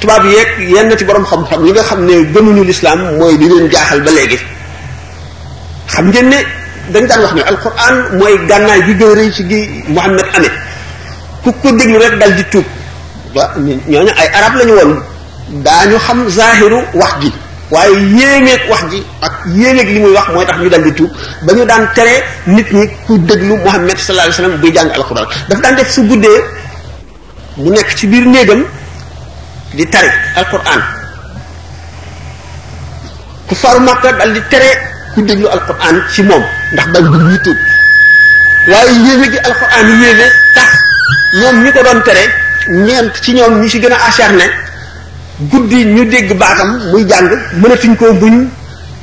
tubaab 0.00 0.24
yeeg 0.26 0.50
yenn 0.72 0.90
ci 0.96 1.04
borom 1.04 1.24
xam-xam 1.24 1.60
yi 1.66 1.72
nga 1.72 1.82
xam 1.82 2.00
ne 2.06 2.14
gëmuñu 2.32 2.62
lislaam 2.64 3.16
mooy 3.18 3.34
li 3.36 3.46
leen 3.48 3.70
jaaxal 3.70 4.00
ba 4.02 4.10
léegi 4.10 4.38
xam 5.92 6.06
ngeen 6.10 6.32
dañ 6.92 7.06
daan 7.06 7.20
wax 7.22 7.32
ne 7.34 7.42
alquran 7.50 7.96
mooy 8.18 8.34
gànnaay 8.48 8.80
bi 8.86 8.92
gën 8.94 9.12
rëy 9.18 9.28
ci 9.32 9.42
gi 9.50 9.58
Muhammad 9.94 10.26
ame 10.36 10.48
ku 11.44 11.50
ko 11.62 11.68
déglu 11.78 11.98
rek 11.98 12.14
dal 12.18 12.32
di 12.36 12.44
tuub 12.52 12.64
waa 13.34 13.50
ñooñu 13.88 14.10
ay 14.18 14.28
arab 14.38 14.54
lañu 14.58 14.74
woon 14.78 15.00
daañu 15.66 15.98
xam 16.06 16.18
zahiru 16.30 16.78
wax 16.94 17.14
ji 17.20 17.30
waaye 17.70 17.94
yéemeeg 18.18 18.62
wax 18.70 18.84
ji 18.90 19.02
ak 19.20 19.32
yéemeeg 19.54 19.88
li 19.88 19.98
muy 20.00 20.12
wax 20.12 20.28
mooy 20.32 20.46
tax 20.46 20.56
ñu 20.58 20.68
dal 20.68 20.82
di 20.82 20.92
tuub 20.92 21.10
ba 21.46 21.52
ñu 21.52 21.64
daan 21.64 21.88
tere 21.94 22.22
nit 22.46 22.70
ñi 22.72 22.88
ku 23.06 23.18
déglu 23.18 23.56
Muhammad 23.56 23.96
sallallahu 23.98 24.28
alayhi 24.28 24.42
wasallam 24.42 24.60
buy 24.60 24.70
jàng 24.74 24.90
alxuraan 24.90 25.26
dafa 25.48 25.60
daan 25.62 25.74
def 25.76 25.90
su 25.90 26.02
guddee 26.06 26.44
mu 27.56 27.70
nekk 27.70 27.94
ci 27.94 28.06
biir 28.06 28.26
néegam 28.26 28.64
di 29.74 29.84
tari 29.86 30.08
alxuraan 30.36 30.80
ku 33.46 33.54
faru 33.54 33.80
Makka 33.80 34.12
dal 34.12 34.32
di 34.34 34.40
tere 34.50 34.70
ku 35.14 35.22
déglu 35.22 35.46
alxuraan 35.48 35.96
ci 36.12 36.22
moom 36.22 36.42
ndax 36.72 36.86
bañ 36.90 37.04
bu 37.08 37.16
ñuy 37.18 37.38
tuub 37.42 37.56
waaye 38.68 38.90
yéeme 38.92 39.26
gi 39.30 39.38
alxuraan 39.38 39.86
yéeme 40.02 40.26
tax 40.54 40.68
ñoom 41.40 41.62
ñi 41.64 41.72
ko 41.72 41.82
doon 41.82 42.00
tere 42.02 42.22
ñeent 42.84 43.12
ci 43.22 43.32
ñoom 43.32 43.60
ñi 43.62 43.68
ci 43.70 43.80
gën 43.80 43.92
a 43.92 44.04
acharné 44.06 44.44
guddi 45.50 45.84
ñu 45.84 46.04
dégg 46.10 46.32
baatam 46.38 46.80
muy 46.92 47.04
jàng 47.08 47.28
mënatuñ 47.60 47.94
koo 47.96 48.12
buñ 48.12 48.34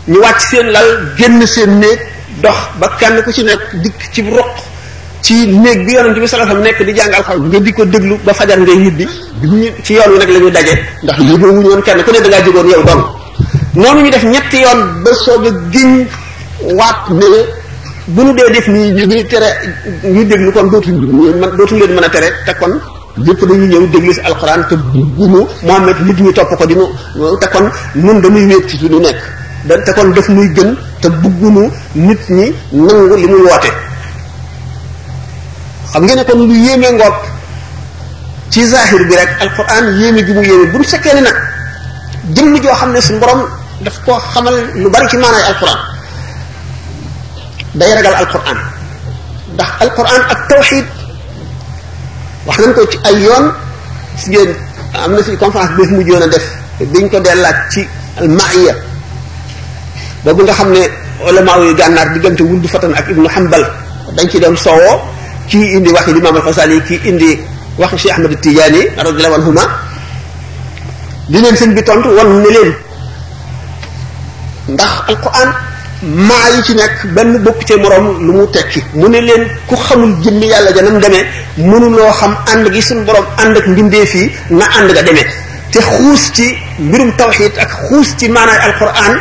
ñu 0.08 0.20
wàcc 0.22 0.40
seen 0.52 0.68
lal 0.68 0.86
génn 1.18 1.46
seen 1.46 1.80
néeg 1.80 2.00
dox 2.44 2.56
ba 2.80 2.88
kenn 3.00 3.22
ku 3.26 3.32
ci 3.32 3.44
nekk 3.44 3.60
dikk 3.84 4.00
ci 4.14 4.22
roq 4.22 4.50
ci 5.22 5.48
néeg 5.48 5.86
bi 5.86 5.94
yonent 5.94 6.20
bi 6.20 6.28
sallallahu 6.28 6.62
nekk 6.64 6.80
di 6.86 6.94
jàng 6.98 7.12
alxuraan 7.14 7.48
nga 7.50 7.60
di 7.60 7.72
ko 7.72 7.86
déglu 7.86 8.16
ba 8.26 8.34
fajar 8.34 8.60
ngay 8.60 8.78
ñibbi 8.84 9.06
bi 9.42 9.50
ci 9.84 9.94
yoon 9.94 10.12
wi 10.12 10.18
nag 10.20 10.30
la 10.32 10.40
ñu 10.40 10.50
daje 10.50 10.74
ndax 11.04 11.18
yëgoo 11.30 11.52
wuñu 11.56 11.68
woon 11.70 11.82
kenn 11.88 12.04
ku 12.06 12.12
ne 12.12 12.20
da 12.24 12.28
ngaa 12.30 12.46
jógoon 12.46 12.68
yow 12.74 12.84
dong 12.88 13.04
noonu 13.82 14.10
def 14.12 14.24
ñetti 14.34 14.58
yoon 14.66 14.80
ba 15.04 15.12
soog 15.24 15.46
a 15.48 15.52
waat 16.80 17.00
ne 17.20 17.26
bu 18.14 18.22
ñu 18.24 18.34
dee 18.38 18.52
def 18.54 18.68
nii 18.68 18.90
ñu 18.98 19.04
ngi 19.06 19.26
tere 19.32 19.50
ñu 20.04 20.22
déglu 20.30 20.52
kon 20.52 20.68
dootuñ 20.70 21.00
leen 21.80 21.94
mën 21.96 22.04
a 22.08 22.10
tere 22.10 22.30
te 22.46 22.52
kon 22.60 22.74
lépp 23.18 23.42
dañu 23.46 23.66
ñëw 23.68 23.88
déglu 23.88 24.14
si 24.14 24.20
alxuraan 24.22 24.64
te 24.70 24.76
buñu 24.76 25.46
Muhammad 25.64 26.00
nit 26.02 26.20
ñi 26.20 26.34
topp 26.34 26.56
ko 26.58 26.66
di 26.66 26.76
nu 26.76 26.86
te 27.40 27.48
kon 27.50 27.66
nun 27.96 28.22
dañuy 28.22 28.46
wéet 28.46 28.70
ci 28.70 28.78
suñu 28.78 29.00
nekk 29.00 29.16
da 29.66 29.82
te 29.84 29.92
kon 29.94 30.10
def 30.12 30.28
muy 30.30 30.48
gën 30.54 30.76
te 31.02 31.10
bëggunu 31.10 31.70
nit 31.96 32.20
ñi 32.30 32.54
nangu 32.72 33.16
li 33.16 33.28
muy 33.28 33.42
woote 33.42 33.72
xam 35.92 36.04
ngeen 36.06 36.18
ne 36.20 36.24
kon 36.26 36.38
lu 36.38 36.54
yéeme 36.54 36.92
ngoog 36.92 37.16
ci 38.50 38.64
zahir 38.68 39.06
bi 39.08 39.16
rek 39.16 39.30
alxuraan 39.42 40.00
yéeme 40.00 40.24
gi 40.26 40.34
mu 40.34 40.42
yéeme 40.44 40.66
bu 40.72 40.78
mu 40.78 40.84
fekkee 40.84 41.14
ni 41.16 41.22
nag 41.22 41.36
jëmm 42.36 42.56
joo 42.62 42.74
xam 42.76 42.92
ne 42.94 43.02
suñu 43.02 43.20
borom 43.20 43.42
daf 43.82 44.00
koo 44.06 44.18
xamal 44.34 44.54
lu 44.76 44.90
bari 44.90 45.10
ci 45.10 45.18
maanaay 45.18 45.44
alxuraan 45.50 45.80
day 47.74 47.94
ragal 47.96 48.14
alxuraan 48.16 48.58
ndax 49.54 49.70
alxuraan 49.82 50.22
ak 50.32 50.48
tawxiid 50.48 50.99
wax 52.50 52.58
nañ 52.66 52.74
ko 52.74 52.82
ci 52.92 52.98
ay 53.06 53.14
yoon 53.22 53.46
si 54.18 54.30
ngeen 54.32 54.52
am 54.98 55.14
na 55.16 55.22
si 55.26 55.32
conférence 55.40 55.74
bi 55.78 55.84
mujjoon 55.94 56.22
a 56.22 56.28
def 56.28 56.42
biñ 56.92 57.06
ko 57.10 57.20
dellaat 57.22 57.56
ci 57.72 57.82
almaiya 58.18 58.74
boobu 60.24 60.44
nga 60.44 60.54
xam 60.54 60.72
ne 60.72 60.82
ulamaaw 61.28 61.62
yu 61.64 61.76
gànnaar 61.76 62.08
diggante 62.14 62.42
wundu 62.44 62.68
fatan 62.68 62.94
ak 62.96 63.08
ibnu 63.10 63.28
hanbal 63.36 63.64
dañ 64.18 64.28
ci 64.32 64.40
doon 64.40 64.56
soowoo 64.58 64.98
kii 65.50 65.68
indi 65.78 65.90
waxi 65.96 66.14
limaam 66.14 66.36
alxasali 66.36 66.80
kii 66.88 67.00
indi 67.10 67.30
waxi 67.78 67.98
cheikh 67.98 68.14
ahmad 68.14 68.34
tijaani 68.44 68.82
radiyallahu 68.98 69.36
anhuma 69.40 69.64
di 71.30 71.38
leen 71.44 71.56
seen 71.60 71.74
bi 71.76 71.82
tontu 71.88 72.10
wan 72.18 72.30
ne 72.44 72.50
leen 72.56 72.72
ndax 74.74 74.92
alquran 75.10 75.50
maa 76.02 76.48
yi 76.56 76.64
ci 76.64 76.74
nekk 76.76 77.06
benn 77.14 77.44
bokk 77.44 77.64
ci 77.68 77.76
moroom 77.76 78.06
lu 78.26 78.32
mu 78.40 78.46
tekki 78.48 78.80
mu 78.94 79.08
ne 79.10 79.20
leen 79.22 79.44
ku 79.68 79.76
xamul 79.76 80.16
jëmmi 80.24 80.46
yàlla 80.48 80.72
janam 80.74 81.00
deme 81.00 81.20
mënuloo 81.58 82.12
xam 82.14 82.36
ànd 82.48 82.72
gi 82.74 82.82
suñu 82.82 83.04
borom 83.06 83.26
ànd 83.38 83.58
ak 83.58 83.68
mbindeef 83.68 84.10
fii 84.12 84.32
na 84.50 84.66
ànd 84.78 84.90
nga 84.92 85.02
demee 85.04 85.28
te 85.72 85.80
xuus 85.82 86.32
ci 86.32 86.56
mbirum 86.80 87.12
tawxid 87.18 87.52
ak 87.58 87.72
xuus 87.90 88.16
ci 88.18 88.30
maanaay 88.30 88.60
alquran 88.68 89.14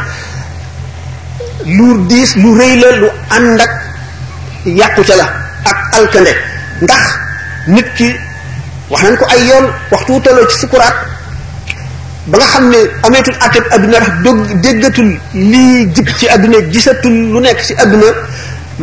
lu 1.67 1.99
diis 2.09 2.37
lu 2.37 2.55
rëy 2.59 2.75
la 2.81 2.89
lu 2.97 3.09
ànd 3.31 3.61
ak 3.61 3.71
yàqu 4.79 5.03
ca 5.09 5.17
la 5.17 5.27
ak 5.65 5.79
alkande 5.97 6.33
ndax 6.85 7.07
nit 7.67 7.87
ki 7.97 8.15
wax 8.91 9.03
nañ 9.03 9.17
ko 9.19 9.25
ay 9.31 9.41
yoon 9.49 9.67
waxtu 9.91 10.13
wu 10.13 10.21
tolloo 10.21 10.47
ci 10.51 10.59
sukuraat 10.59 10.95
ba 12.27 12.37
nga 12.39 12.47
xam 12.53 12.65
ne 12.75 12.81
ameetul 13.07 13.35
atteb 13.45 13.65
adduna 13.75 13.99
ndax 13.99 14.07
dog 14.25 14.39
déggatul 14.63 15.11
lii 15.51 15.87
jib 15.95 16.09
ci 16.19 16.27
adduna 16.35 16.59
gisatul 16.73 17.13
lu 17.33 17.39
nekk 17.41 17.61
ci 17.67 17.73
adduna 17.83 18.09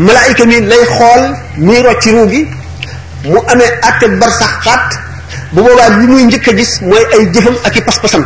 malaayika 0.08 0.44
mi 0.46 0.58
lay 0.72 0.84
xool 0.96 1.24
muy 1.66 1.80
rocci 1.86 2.10
ruu 2.16 2.28
gi 2.32 2.42
mu 3.32 3.40
amee 3.52 3.72
atteb 3.90 4.12
bar 4.20 4.30
sax 4.40 4.52
xaat 4.64 4.88
bu 5.54 5.62
boobaa 5.66 5.90
li 6.00 6.06
muy 6.08 6.24
njëkk 6.28 6.48
a 6.50 6.54
gis 6.58 6.72
mooy 6.90 7.06
ay 7.14 7.24
jëfam 7.34 7.56
ak 7.68 7.76
i 7.76 7.82
pas-pasam 7.88 8.24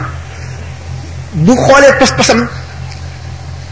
bu 1.46 1.54
xoolee 1.66 1.94
pas-pasam 2.00 2.40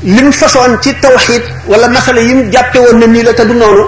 lim 0.03 0.29
façon 0.39 0.71
ci 0.81 0.93
tawxid 1.01 1.41
wala 1.69 1.87
xale 2.05 2.21
yi 2.27 2.33
mu 2.37 2.43
jàppe 2.51 2.77
woon 2.85 2.97
na 2.99 3.05
nii 3.07 3.23
la 3.23 3.33
ta 3.33 3.45
du 3.45 3.53
noonu 3.53 3.85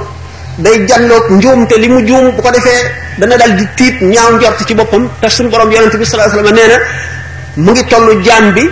day 0.64 0.86
jànloog 0.88 1.26
njuum 1.36 1.68
te 1.68 1.76
li 1.80 1.88
mu 1.90 2.00
juum 2.08 2.26
bu 2.36 2.42
ko 2.42 2.52
defee 2.52 2.84
dana 3.18 3.36
dal 3.36 3.54
di 3.58 3.66
tiit 3.76 3.96
ñaaw 4.14 4.30
njort 4.38 4.60
ci 4.68 4.74
boppam 4.74 5.10
te 5.22 5.28
suñu 5.28 5.50
borom 5.50 5.70
yonente 5.72 5.98
bi 5.98 6.06
sallallahu 6.06 6.40
alayhi 6.40 6.46
wasallam 6.52 6.70
nee 6.70 6.78
na 6.78 7.19
mu 7.60 7.72
ngi 7.76 7.84
tollu 7.92 8.14
jaam 8.26 8.46
bi 8.56 8.66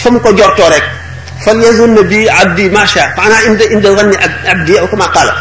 fa 0.00 0.10
mu 0.10 0.18
ko 0.20 0.30
jortoo 0.38 0.68
rek 0.72 0.84
fal 1.44 1.56
yazunna 1.62 2.02
bi 2.10 2.18
abdi 2.42 2.68
ma 2.76 2.82
sha 2.92 3.04
maanaa 3.16 3.42
inda 3.48 3.64
inda 3.74 3.90
wanni 3.96 4.16
abdi 4.52 4.74
aw 4.82 4.86
kama 4.92 5.06
qaala 5.14 5.32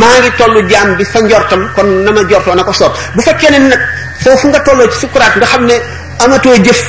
maa 0.00 0.16
ngi 0.22 0.30
tollu 0.38 0.60
jaam 0.70 0.88
bi 0.98 1.04
fa 1.12 1.18
njortam 1.22 1.62
kon 1.74 1.86
na 2.04 2.10
ma 2.16 2.22
jortoo 2.30 2.54
na 2.58 2.62
ko 2.66 2.72
soob 2.80 2.92
bu 3.14 3.20
fekkee 3.26 3.50
ne 3.54 3.58
nag 3.72 3.80
foofu 4.22 4.46
nga 4.50 4.58
tolloo 4.66 4.88
ci 4.92 4.98
sukuraat 5.02 5.34
nga 5.38 5.46
xam 5.52 5.62
ne 5.70 5.76
amatoo 6.24 6.56
jëf 6.66 6.80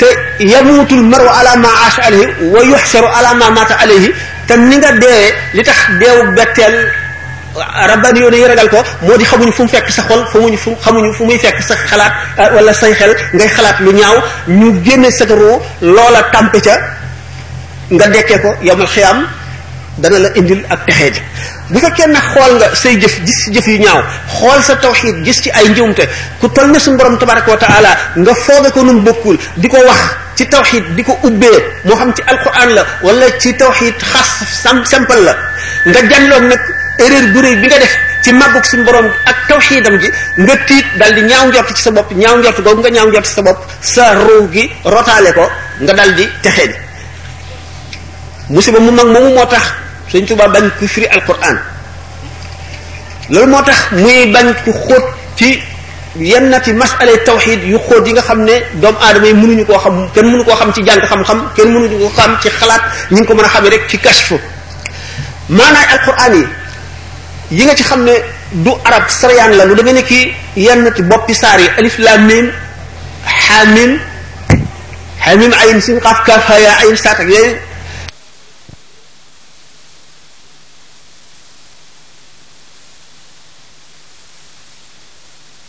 te 0.00 0.08
yamutul 0.52 1.02
maru 1.12 1.28
ala 1.40 1.52
ma 1.64 1.68
aasha 1.86 2.02
alayhi 2.08 2.26
wa 2.54 2.60
yuxsaru 2.72 3.08
ala 3.18 3.30
ma 3.40 3.46
mata 3.58 3.74
alayhi 3.84 4.10
te 4.46 4.54
ni 4.58 4.74
nga 4.82 4.90
deewee 5.02 5.30
li 5.56 5.62
tax 5.68 5.78
deewu 6.02 6.22
betteel 6.36 6.74
rabban 7.56 8.16
yone 8.16 8.34
yi 8.36 8.46
ragal 8.48 8.68
ko 8.68 8.78
modi 9.02 9.24
di 9.24 9.30
xamuñ 9.30 9.50
fu 9.52 9.62
mu 9.62 9.68
fekk 9.68 9.90
sa 9.90 10.02
xol 10.08 10.20
fu 10.30 10.38
xamuñ 10.38 10.56
fu 10.56 10.70
xamuñ 10.84 11.12
fu 11.12 11.24
muy 11.24 11.38
fekk 11.38 11.62
sa 11.62 11.74
xalaat 11.90 12.12
wala 12.54 12.72
say 12.74 12.92
xel 12.94 13.12
ngay 13.32 13.48
xalaat 13.48 13.76
lu 13.80 13.92
ñaaw 13.92 14.16
ñu 14.46 14.74
génne 14.84 15.10
sa 15.10 15.24
ruu 15.26 15.60
loola 15.80 16.22
tàmpe 16.32 16.58
ca 16.60 16.74
nga 17.90 18.06
dekke 18.08 18.36
ko 18.42 18.50
yamul 18.62 18.86
xiyam 18.86 19.18
dana 20.00 20.18
la 20.18 20.28
indil 20.38 20.60
ak 20.68 20.80
texee 20.86 21.10
ji 21.14 21.20
bi 21.70 21.80
ko 21.80 21.90
kenn 21.96 22.14
xool 22.30 22.52
nga 22.58 22.74
say 22.74 22.94
jëf 23.00 23.14
gis 23.26 23.40
jëf 23.54 23.66
yu 23.68 23.78
ñaaw 23.84 24.02
xool 24.40 24.60
sa 24.66 24.74
tawxid 24.76 25.16
gis 25.24 25.38
ci 25.42 25.50
ay 25.50 25.68
njumte 25.68 26.04
ku 26.40 26.48
tol 26.54 26.66
na 26.72 26.78
sun 26.78 26.96
borom 26.96 27.16
tabaraka 27.18 27.50
wa 27.50 27.56
taala 27.58 27.90
nga 28.16 28.34
fooge 28.34 28.68
ko 28.74 28.82
nun 28.82 29.00
bokkul 29.06 29.36
di 29.60 29.68
ko 29.68 29.76
wax 29.86 30.00
ci 30.36 30.44
tawxid 30.48 30.84
di 30.96 31.02
ko 31.04 31.16
ubbee 31.22 31.58
moo 31.84 31.96
xam 31.96 32.10
ci 32.16 32.22
alquran 32.26 32.70
la 32.74 32.82
wala 33.04 33.26
ci 33.38 33.54
tawxid 33.56 33.94
xas 34.12 34.30
sam 34.62 34.84
sampal 34.90 35.20
la 35.24 35.32
nga 35.92 36.00
janloon 36.10 36.48
nag 36.48 36.62
erreur 36.98 37.34
bu 37.34 37.40
reuy 37.42 37.56
bi 37.62 37.66
nga 37.68 37.78
def 37.80 37.94
ci 38.24 38.32
maguk 38.32 38.64
sun 38.66 38.84
borom 38.84 39.06
ak 39.26 39.36
tawhidam 39.48 39.96
gi 39.98 40.08
nga 40.38 40.56
tiit 40.66 40.86
dal 40.98 41.12
di 41.14 41.22
ñaaw 41.22 41.46
njort 41.48 41.70
ci 41.76 41.82
sa 41.82 41.90
bopp 41.90 42.08
ñaaw 42.22 42.36
njort 42.38 42.58
googu 42.62 42.80
nga 42.80 42.90
ñaaw 42.96 43.08
njort 43.10 43.26
ci 43.26 43.32
sa 43.34 43.42
bopp 43.42 43.58
sa 43.80 44.04
ruu 44.24 44.46
gi 44.52 44.64
rotaale 44.84 45.30
ko 45.34 45.50
nga 45.82 45.92
dal 45.92 46.14
di 46.14 46.24
texe 46.42 46.76
musiba 48.48 48.78
mu 48.80 48.90
mag 48.92 49.06
moomu 49.12 49.30
moo 49.36 49.46
tax 49.46 49.64
sëñ 50.10 50.24
tuba 50.28 50.46
bañ 50.54 50.66
ku 50.78 50.86
firi 50.86 51.06
alquran 51.06 51.56
loolu 53.30 53.46
moo 53.52 53.62
tax 53.62 53.78
muy 53.92 54.26
bañ 54.34 54.46
ku 54.64 54.70
xóot 54.72 55.04
ci 55.36 55.60
yennati 56.16 56.72
masalé 56.72 57.12
tawhid 57.24 57.60
yu 57.70 57.78
xóot 57.88 58.06
yi 58.06 58.12
nga 58.12 58.22
xam 58.22 58.40
ne 58.48 58.54
doomu 58.80 58.98
aadama 59.02 59.26
yi 59.26 59.34
mënuñu 59.34 59.64
koo 59.66 59.78
xam 59.78 59.96
kenn 60.14 60.26
mënu 60.30 60.44
koo 60.44 60.56
xam 60.60 60.70
ci 60.72 60.82
jàng 60.86 61.00
xam-xam 61.10 61.38
kenn 61.56 61.70
mënuñu 61.74 61.96
ko 62.02 62.08
xam 62.22 62.38
ci 62.42 62.48
xalaat 62.58 62.82
ñu 63.10 63.16
ngi 63.18 63.26
ko 63.26 63.34
mën 63.34 63.44
a 63.44 63.48
xamee 63.48 63.70
rek 63.70 63.82
ci 63.90 63.98
kashfu 63.98 64.36
maanaay 65.56 65.86
alquran 65.94 66.34
yi 66.34 66.44
yi 67.56 67.62
nga 67.64 67.74
ci 67.78 67.84
xam 67.90 68.00
du 68.66 68.72
arab 68.88 69.04
sariyaan 69.20 69.52
la 69.58 69.62
lu 69.68 69.74
demee 69.78 70.02
ki 70.10 70.20
yenn 70.64 70.84
ci 70.96 71.02
boppi 71.10 71.34
saar 71.42 71.58
yi 71.64 71.68
alif 71.78 71.96
laam 72.06 72.20
mim 72.30 72.46
xaamim 73.44 73.92
xaamim 75.24 75.52
ayin 75.62 75.78
sin 75.86 75.96
xaaf 76.04 76.18
kaaf 76.26 76.42
haa 76.48 76.64
yaa 76.66 76.78
ayin 76.82 76.96
ak 77.12 77.20
yooyu 77.34 77.52